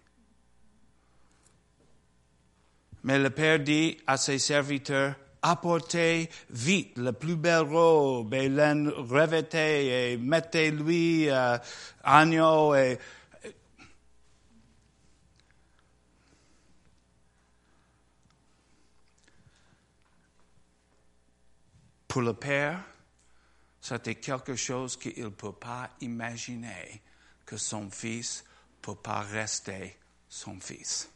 [3.02, 8.88] Mais le Père dit à ses serviteurs, apportez vite la plus belle robe et laine
[8.88, 11.58] revêtée et mettez-lui euh,
[12.02, 12.98] agneau et
[22.14, 22.78] Pour le Père,
[23.84, 27.02] c'était quelque chose qu'il ne peut pas imaginer
[27.44, 31.10] que son fils ne peut pas rester son fils.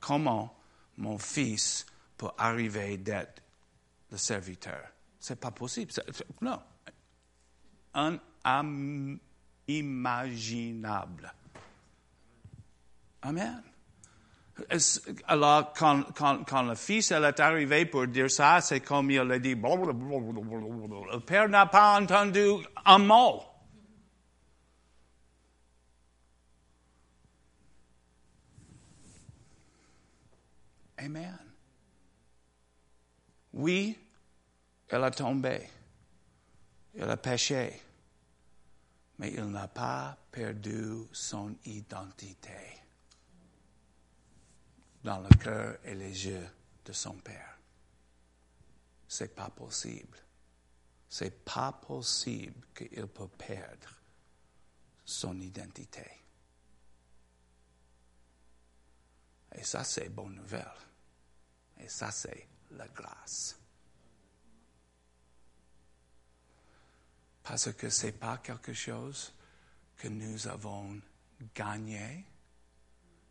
[0.00, 0.58] Comment
[0.96, 1.84] mon fils
[2.16, 3.42] peut arriver d'être
[4.10, 4.80] le serviteur?
[5.20, 5.92] C'est pas possible.
[6.40, 6.62] Non.
[9.68, 11.34] Inimaginable.
[13.20, 13.62] Amen.
[15.26, 19.38] Alors, quand, quand, quand, le fils est arrivé pour dire ça, c'est comme il a
[19.38, 23.42] dit, le père n'a pas entendu un mot.
[30.98, 31.38] Amen.
[33.52, 33.98] Oui,
[34.88, 35.68] elle a tombé,
[36.96, 37.80] elle a péché,
[39.18, 42.83] mais il n'a pas perdu son identité
[45.04, 46.48] dans le cœur et les yeux
[46.84, 47.58] de son Père.
[49.06, 50.18] C'est pas possible.
[51.08, 54.00] C'est pas possible qu'il peut perdre
[55.04, 56.10] son identité.
[59.54, 60.66] Et ça, c'est bonne nouvelle.
[61.78, 63.56] Et ça, c'est la grâce.
[67.42, 69.32] Parce que ce n'est pas quelque chose
[69.96, 71.00] que nous avons
[71.54, 72.24] gagné,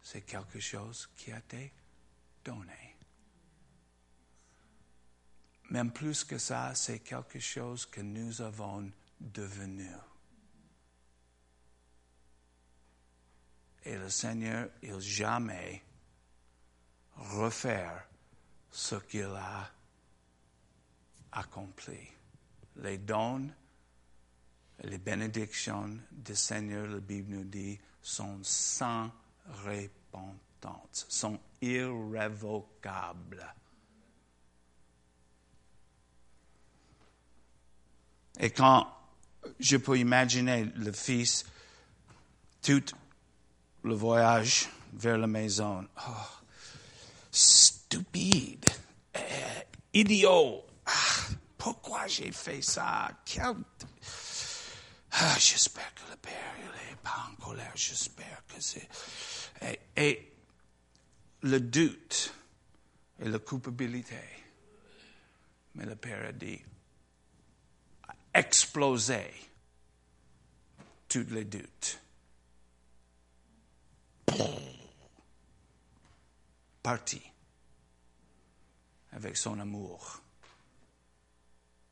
[0.04, 1.74] c'est quelque chose qui a été
[2.44, 2.98] donné.
[5.70, 9.90] Même plus que ça, c'est quelque chose que nous avons devenu.
[13.86, 15.82] Et le Seigneur, il jamais
[17.16, 18.08] refaire
[18.70, 19.72] ce qu'il a
[21.32, 22.08] accompli.
[22.76, 23.50] Les dons
[24.84, 29.10] les bénédictions du Seigneur, la Bible nous dit, sont sans
[29.66, 33.54] repentance, sont irrévocables.
[38.40, 38.88] Et quand
[39.60, 41.46] je peux imaginer le fils,
[42.62, 42.84] tout
[43.84, 46.12] le voyage vers la maison, oh,
[47.32, 48.66] stupide,
[49.16, 49.20] euh,
[49.94, 53.12] idiot, ah, pourquoi j'ai fait ça?
[55.16, 58.90] Ah, j'espère que le Père n'est pas en colère, j'espère que c'est...
[59.96, 60.30] Et,
[61.42, 62.34] le doute
[63.20, 64.18] et la culpabilité.
[65.76, 66.60] Mais le Père a dit,
[68.34, 69.34] exploser
[71.08, 72.00] tous les doutes.
[76.82, 77.22] Parti
[79.12, 80.22] avec son amour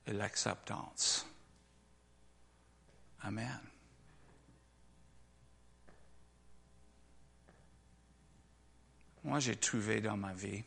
[0.08, 1.26] et l'acceptance.
[3.24, 3.60] Amen.
[9.24, 10.64] Moi, j'ai trouvé dans ma vie,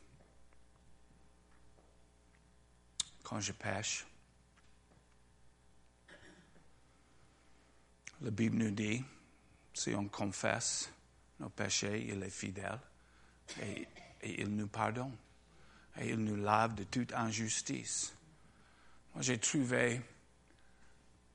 [3.25, 4.07] quand je pêche,
[8.21, 9.03] la Bible nous dit,
[9.73, 10.91] si on confesse
[11.41, 12.79] nos péchés, il est fidèle
[13.61, 13.89] et,
[14.23, 15.17] et il nous pardonne
[15.99, 18.15] et il nous lave de toute injustice.
[19.15, 20.01] Moi, j'ai trouvé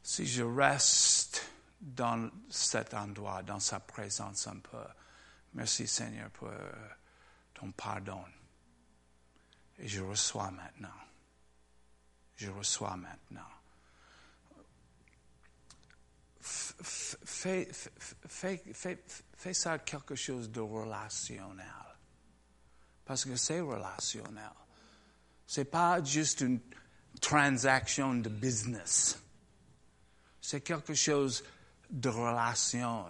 [0.10, 4.84] si je reste dans cet endroit, dans sa présence un peu,
[5.54, 6.50] merci Seigneur pour
[7.54, 8.26] ton pardon.
[9.78, 10.90] Et je reçois maintenant.
[12.38, 13.52] Je reçois maintenant.
[16.42, 17.70] Fais,
[19.54, 21.68] ça quelque chose de relationnel.
[23.06, 24.50] Parce que c'est relationnel.
[25.46, 26.62] C'est pas juste une
[27.22, 29.20] transaction de business
[30.50, 31.44] c'est quelque chose
[31.92, 33.06] de relation.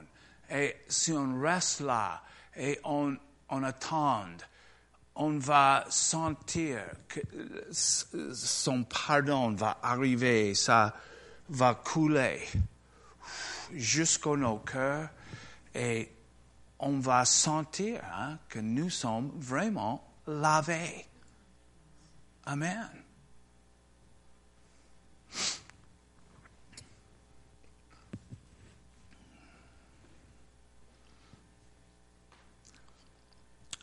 [0.52, 2.22] Et si on reste là
[2.58, 3.16] et on,
[3.64, 4.26] attend,
[5.16, 7.22] on va sentir que
[7.72, 10.94] son pardon va arriver, ça
[11.48, 12.46] va couler
[13.72, 15.08] jusqu'au nos cœurs
[15.74, 16.12] et
[16.78, 21.06] on va sentir hein, que nous sommes vraiment lavés.
[22.46, 22.90] Amen.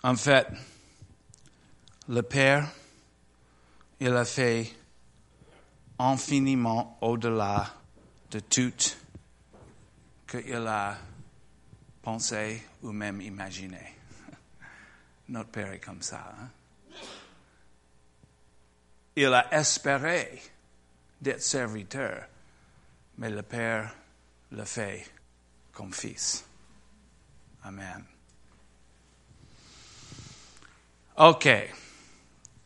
[0.07, 0.47] En fait,
[2.09, 2.71] le Père,
[3.99, 4.73] il a fait
[5.99, 7.75] infiniment au-delà
[8.31, 8.73] de tout
[10.29, 10.97] qu'il a
[12.03, 13.97] pensé ou même imaginé.
[15.29, 16.33] Notre Père est comme ça.
[16.39, 16.51] Hein?
[19.17, 20.41] Il a espéré
[21.21, 22.29] d'être serviteur,
[23.19, 23.93] mais le Père
[24.53, 25.05] le fait
[25.73, 26.45] comme fils.
[27.65, 28.05] Amen.
[31.19, 31.49] OK.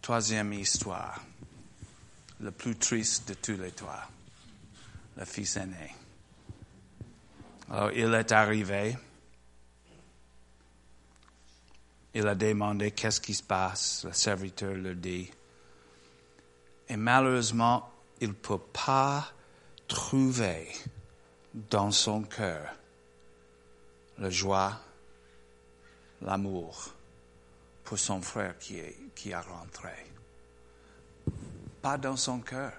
[0.03, 1.21] Troisième histoire.
[2.41, 4.09] le plus triste de tous les trois,
[5.17, 5.95] le fils aîné.
[7.71, 8.97] Alors il est arrivé.
[12.13, 14.05] Il a demandé qu'est-ce qui se passe?
[14.05, 15.31] Le serviteur le dit.
[16.89, 17.89] Et malheureusement,
[18.21, 19.31] il ne peut pas
[19.87, 20.73] trouver
[21.55, 22.75] dans son cœur
[24.19, 24.81] la joie,
[26.23, 26.95] l'amour
[27.91, 29.91] pour son frère qui, est, qui a rentré.
[31.83, 32.73] Pas dans son cœur.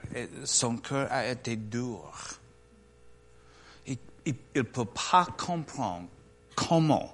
[0.45, 2.13] Son cœur a été dur.
[3.85, 3.97] Il
[4.55, 6.07] ne peut pas comprendre
[6.55, 7.13] comment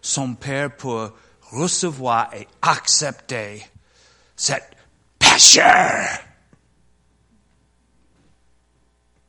[0.00, 1.12] son père peut
[1.50, 3.66] recevoir et accepter
[4.36, 4.76] cette
[5.18, 6.06] pécheur.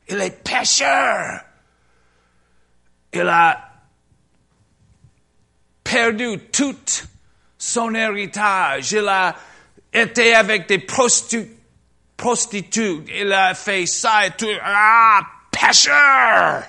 [0.08, 1.40] Il est pécheur.
[3.12, 3.72] Il a
[5.82, 6.76] perdu tout
[7.62, 8.90] son héritage.
[8.92, 9.36] Il a
[9.92, 11.56] été avec des prostituées.
[13.14, 14.46] Il a fait ça et tout.
[14.64, 16.64] Ah, pécheur!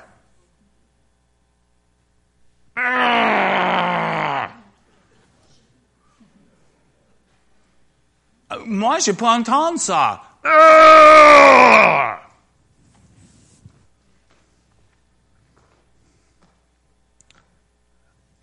[2.75, 4.49] Ah!
[8.65, 10.21] Moi, je peux entendre ça.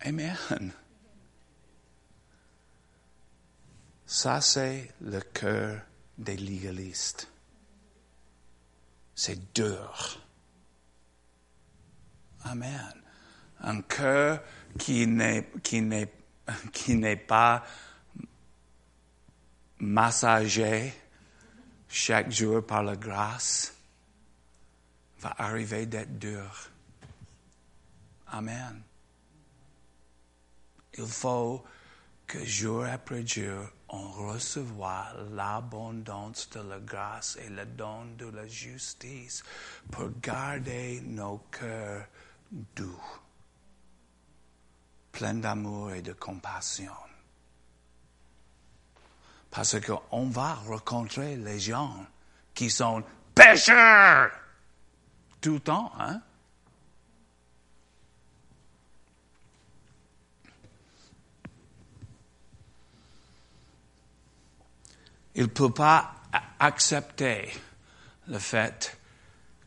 [0.03, 0.73] Amen.
[4.21, 5.81] Ça, c'est le cœur
[6.15, 7.27] des légalistes.
[9.15, 10.21] C'est dur.
[12.43, 13.01] Amen.
[13.61, 14.43] Un cœur
[14.77, 16.13] qui n'est, qui n'est,
[16.71, 17.63] qui n'est pas
[19.79, 20.93] massagé
[21.89, 23.73] chaque jour par la grâce
[25.17, 26.69] va arriver d'être dur.
[28.27, 28.83] Amen.
[30.95, 31.65] Il faut
[32.27, 38.47] que jour après jour, on reçoit l'abondance de la grâce et le don de la
[38.47, 39.43] justice
[39.91, 42.05] pour garder nos cœurs
[42.75, 43.03] doux,
[45.11, 46.93] pleins d'amour et de compassion.
[49.49, 52.05] Parce qu'on va rencontrer les gens
[52.53, 53.03] qui sont
[53.35, 54.31] pécheurs
[55.41, 56.21] tout le temps, hein?
[65.35, 66.15] Il ne peut pas
[66.59, 67.49] accepter
[68.27, 68.97] le fait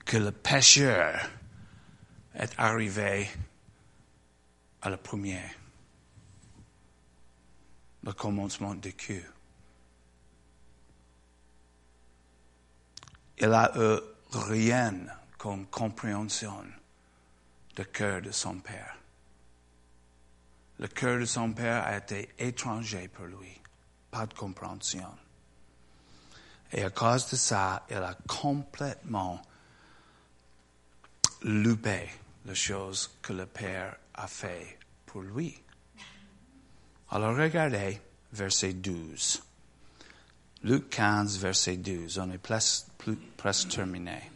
[0.05, 1.19] que le pécheur
[2.35, 3.31] est arrivé
[4.83, 5.51] à la première,
[8.03, 9.25] le commencement du cul.
[13.39, 13.99] Il a eu
[14.33, 14.95] rien
[15.39, 16.65] comme compréhension
[17.75, 18.97] du cœur de son père.
[20.79, 23.61] Le cœur de son père a été étranger pour lui,
[24.11, 25.09] pas de compréhension.
[26.73, 29.41] Et à cause de ça, il a complètement
[31.43, 32.09] loupé
[32.47, 35.57] les choses que le Père a fait pour lui.
[37.11, 38.01] Alors regardez
[38.33, 39.43] verset 12.
[40.65, 42.19] Luc 15, verset 12.
[42.19, 42.87] On est presque,
[43.37, 44.31] presque terminé.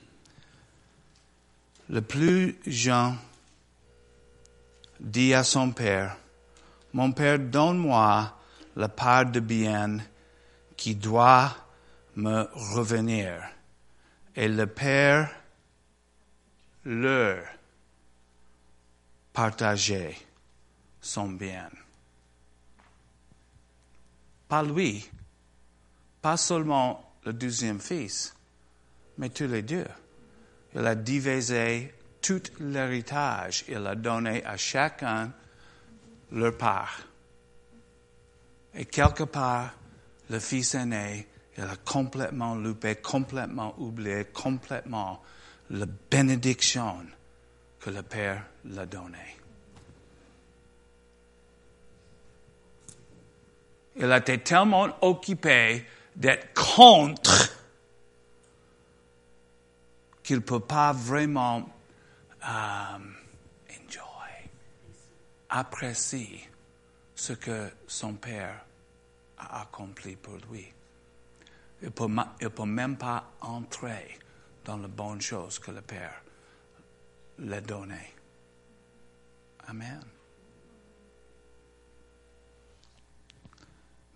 [1.89, 3.17] Le plus jeune
[5.01, 6.17] dit à son père,
[6.93, 8.37] Mon père, donne-moi
[8.77, 9.99] la part de bien
[10.77, 11.57] qui doit
[12.19, 13.43] me revenir.
[14.35, 15.31] Et le Père
[16.85, 17.45] leur
[19.33, 20.17] partageait
[21.01, 21.71] son bien.
[24.49, 25.09] Pas lui,
[26.21, 28.35] pas seulement le deuxième fils,
[29.17, 29.87] mais tous les deux.
[30.75, 33.65] Il a divisé tout l'héritage.
[33.69, 35.33] Il a donné à chacun
[36.33, 37.01] leur part.
[38.75, 39.73] Et quelque part,
[40.31, 41.27] le fils aîné
[41.59, 45.21] il a complètement loupé, complètement oublié, complètement
[45.71, 47.05] la bénédiction
[47.81, 49.37] que le Père l'a donnée.
[53.97, 55.85] Il a été tellement occupé
[56.15, 57.53] d'être contre
[60.23, 61.69] qu'il ne peut pas vraiment
[62.41, 63.19] enjoy,
[65.49, 66.49] apprécier
[67.17, 68.65] ce que son Père
[69.39, 70.73] a accompli pour lui.
[71.81, 74.19] Il ne peut, même pas entrer
[74.65, 76.23] dans les bonnes choses que le Père
[77.39, 78.15] l'a donné.
[79.69, 80.03] Amen.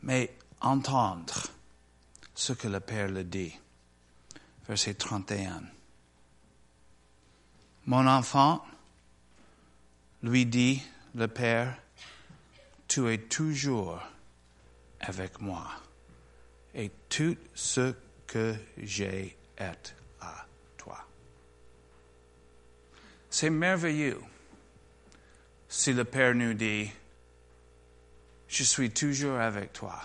[0.03, 1.47] Mais entendre
[2.35, 3.55] ce que le Père le dit.
[4.67, 5.63] Verset 31.
[7.87, 8.65] Mon enfant,
[10.23, 10.83] lui dit
[11.15, 11.77] le Père,
[12.89, 14.01] tu es toujours
[15.01, 15.69] avec moi
[16.75, 17.95] et tout ce
[18.27, 20.47] que j'ai été à
[20.77, 21.07] toi.
[23.31, 24.21] C'est merveilleux
[25.69, 26.91] si le Père nous dit,
[28.49, 30.01] je suis toujours avec toi.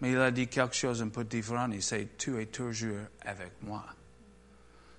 [0.00, 1.70] Mais il a dit quelque chose un peu différent.
[1.70, 3.84] Il dit, tu es toujours avec moi.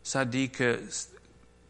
[0.04, 0.84] Ça dit que,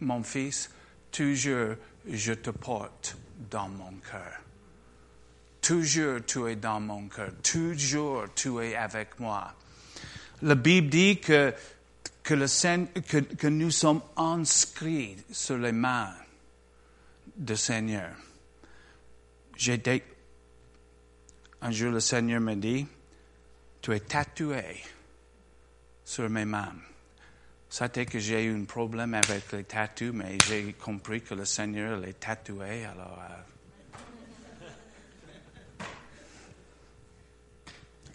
[0.01, 0.69] mon fils,
[1.11, 1.75] toujours
[2.07, 3.17] je te porte
[3.49, 4.41] dans mon cœur.
[5.65, 7.31] Toujours tu es dans mon cœur.
[7.41, 9.51] Toujours tu es avec moi.
[10.43, 11.55] La Bible dit que,
[13.47, 16.13] nous sommes inscrits sur les mains
[17.35, 18.11] du Seigneur.
[19.57, 20.03] Dit,
[21.61, 22.85] un jour le Seigneur me dit,
[23.81, 24.83] tu es tatoué
[26.03, 26.75] sur mes mains.
[27.71, 31.99] C'était que j'ai eu un problème avec les tatous, mais j'ai compris que le Seigneur
[31.99, 33.19] les tatoué, alors.
[33.19, 33.54] Euh,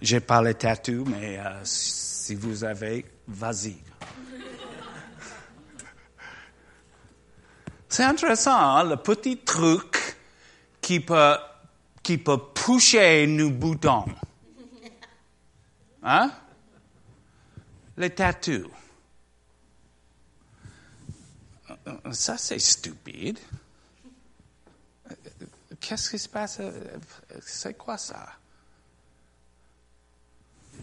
[0.00, 3.76] j'ai pas les tatous, mais euh, si vous avez, vas-y.
[7.88, 10.16] C'est intéressant, hein, le petit truc
[10.80, 11.36] qui peut,
[12.02, 14.06] qui peut pousser nos boutons.
[16.02, 16.30] Hein?
[17.96, 18.70] Les tatous.
[22.12, 23.38] Ça, c'est stupide.
[25.80, 26.60] Qu'est-ce qui se passe?
[27.42, 28.28] C'est quoi ça?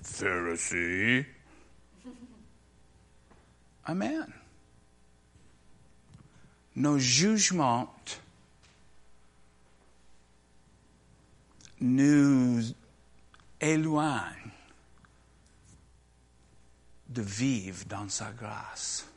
[0.07, 1.25] Pharisee.
[3.85, 4.27] Amen
[6.77, 7.91] nos jugements
[11.81, 12.61] nous
[13.59, 14.51] éloignent
[17.09, 19.07] de vivre dans sa grâce.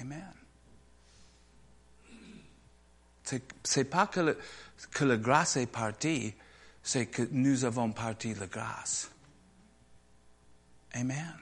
[0.00, 0.32] Amen.
[3.64, 4.38] C'est pas que,
[4.92, 6.34] que la grâce est partie,
[6.82, 9.10] c'est que nous avons parti la grâce.
[10.94, 11.34] Amen.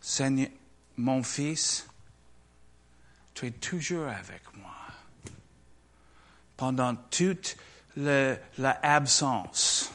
[0.00, 0.48] Seigneur,
[0.96, 1.86] mon fils,
[3.32, 4.70] tu es toujours avec moi.
[6.56, 7.56] Pendant toute
[7.96, 9.92] l'absence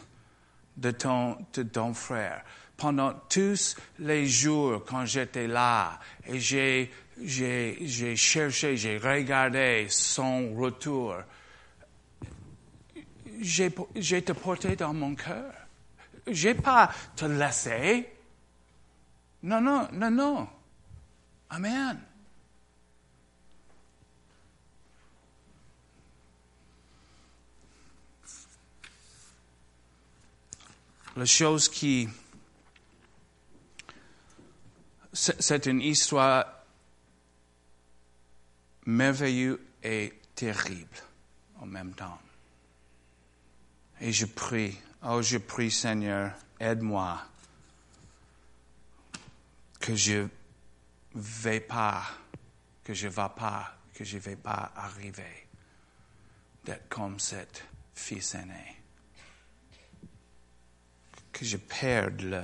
[0.77, 2.43] de ton, de ton frère,
[2.75, 6.91] pendant tous les jours quand j'étais là et j'ai,
[8.15, 11.15] cherché, j'ai regardé son retour,
[13.41, 15.58] j'ai te porté dans mon cœur.
[16.27, 18.09] J'ai pas te laissé.
[19.43, 20.49] Non, non, non, non.
[21.49, 21.99] Amen.
[31.15, 32.07] La chose qui...
[35.11, 36.45] C'est une histoire
[38.85, 40.97] merveilleuse et terrible
[41.59, 42.19] en même temps.
[44.01, 47.21] Et je prie, oh je prie Seigneur, aide-moi
[49.79, 50.27] que je
[51.15, 52.05] vais pas,
[52.83, 55.47] que je ne vais pas, que je ne vais pas arriver
[56.63, 57.63] d'être comme cette
[57.95, 58.81] fils aîné.
[61.31, 62.43] Que je perde le,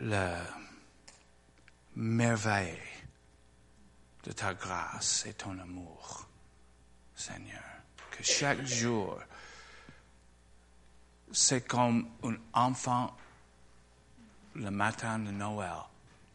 [0.00, 0.36] le
[1.96, 2.78] merveille
[4.24, 6.28] de ta grâce et ton amour,
[7.14, 7.62] Seigneur.
[8.10, 9.20] Que chaque jour,
[11.32, 13.16] c'est comme un enfant
[14.54, 15.72] le matin de Noël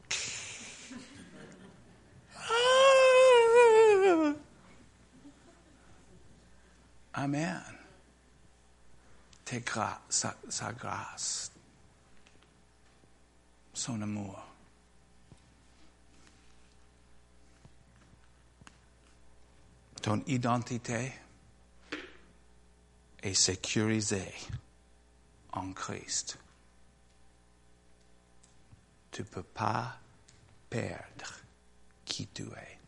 [7.13, 7.61] Amen.
[9.43, 9.61] Tes
[10.07, 11.51] sa, sa grâce,
[13.73, 14.41] son amour.
[20.01, 21.11] Ton identité
[23.21, 24.33] est sécurisée
[25.53, 26.37] en Christ.
[29.11, 29.97] Tu ne peux pas
[30.69, 31.33] perdre
[32.05, 32.79] qui tu es.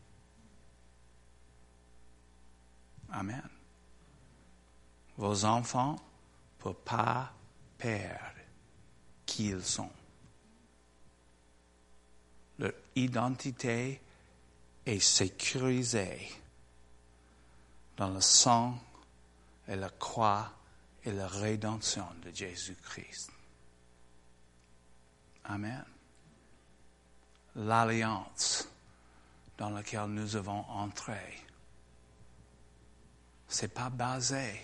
[3.10, 3.48] Amen.
[5.16, 7.32] Vos enfants ne peuvent pas
[7.78, 8.40] perdre
[9.26, 9.90] qui ils sont.
[12.58, 14.00] Leur identité
[14.86, 16.30] est sécurisée
[17.96, 18.78] dans le sang
[19.68, 20.50] et la croix
[21.04, 23.30] et la rédemption de Jésus-Christ.
[25.44, 25.84] Amen.
[27.56, 28.68] L'alliance
[29.58, 31.44] dans laquelle nous avons entré,
[33.46, 34.60] c'est pas basé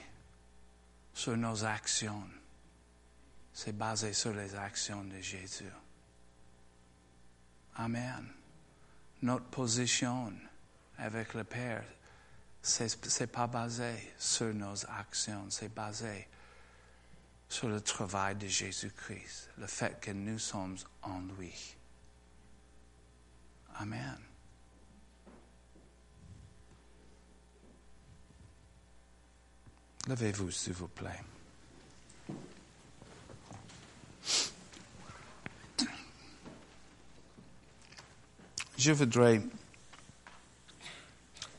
[1.12, 2.28] sur nos actions.
[3.52, 5.70] C'est basé sur les actions de Jésus.
[7.76, 8.26] Amen.
[9.22, 10.32] Notre position
[10.96, 11.84] avec le Père,
[12.62, 16.28] c'est n'est pas basé sur nos actions, c'est basé
[17.48, 21.54] sur le travail de Jésus-Christ, le fait que nous sommes en lui.
[23.76, 24.18] Amen.
[30.06, 31.20] Levez-vous, s'il vous plaît.
[38.76, 39.42] Je voudrais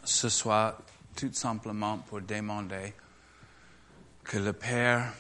[0.04, 0.82] ce soir
[1.22, 2.96] tout simplement pour demander
[4.24, 5.14] que le Père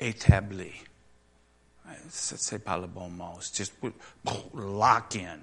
[0.00, 0.72] établit.
[2.08, 3.38] C'est pas le bon mot.
[3.40, 3.74] C'est juste
[4.52, 5.38] lock in.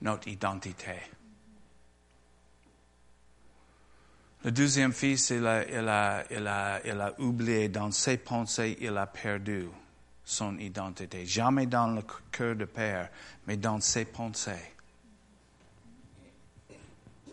[0.00, 1.17] Notre identité.
[4.44, 9.66] Le deuxième fils, il a, oublié dans ses pensées, il a perdu
[10.24, 11.26] son identité.
[11.26, 13.10] Jamais dans le cœur de père,
[13.46, 14.74] mais dans ses pensées.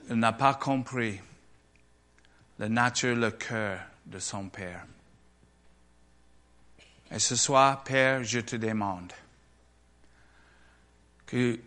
[0.10, 1.20] Il n'a pas compris
[2.58, 4.86] la nature, le cœur de son père.
[7.12, 9.14] Et ce soir, Père, je te demande
[11.26, 11.60] que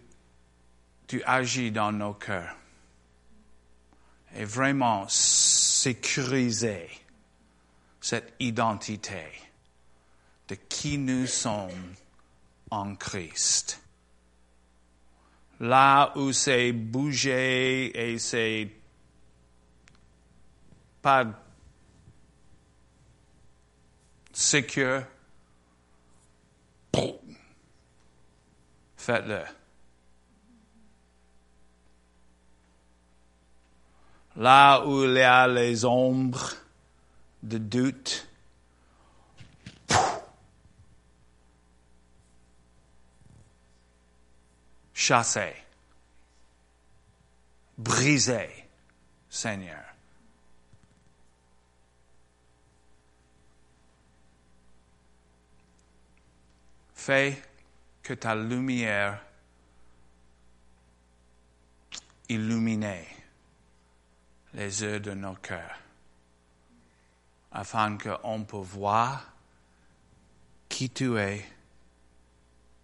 [1.06, 2.54] tu agis dans nos cœurs
[4.34, 6.88] et vraiment sécuriser
[8.00, 9.24] cette identité
[10.48, 11.94] de qui nous sommes
[12.70, 13.80] en Christ.
[15.60, 18.70] Là où c'est bougé et c'est
[21.02, 21.26] pas
[24.32, 25.02] secure,
[28.96, 29.42] faites-le.
[34.38, 36.54] Là où il y a les ombres
[37.42, 38.28] de doute,
[44.94, 45.56] chassez,
[47.76, 48.68] brisez,
[49.28, 49.84] Seigneur.
[56.94, 57.42] Fais
[58.04, 59.20] que ta lumière
[62.28, 63.17] illumine
[64.58, 65.78] les yeux de nos cœurs,
[67.52, 69.32] afin qu'on puisse voir
[70.68, 71.44] qui tu es,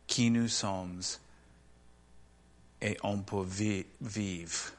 [0.07, 1.03] qui nous sommes,
[2.81, 3.45] et on peut
[4.01, 4.71] vivre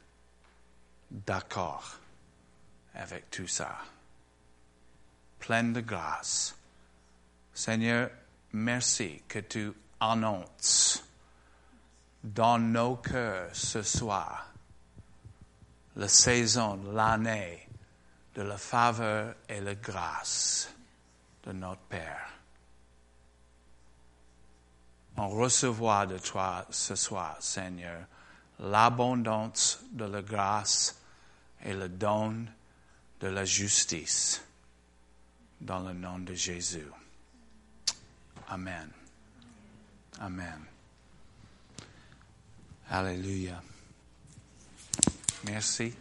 [1.12, 2.00] d'accord
[2.94, 3.78] avec tout ça.
[5.40, 6.56] Plein de grâce.
[7.54, 8.10] Seigneur,
[8.54, 11.04] merci que tu annonces
[12.24, 14.55] dans nos cœurs ce soir
[15.96, 17.68] la saison, l'année
[18.36, 20.70] de la faveur et la grâce
[21.44, 22.32] de notre Père.
[25.18, 28.06] On recevra de toi ce soir, Seigneur,
[28.60, 31.00] l'abondance de la grâce
[31.64, 32.46] et le don
[33.22, 34.44] de la justice
[35.62, 36.88] dans le nom de Jésus.
[38.50, 38.90] Amen.
[40.20, 40.60] Amen.
[42.90, 43.62] Alléluia.
[45.50, 45.94] Merci.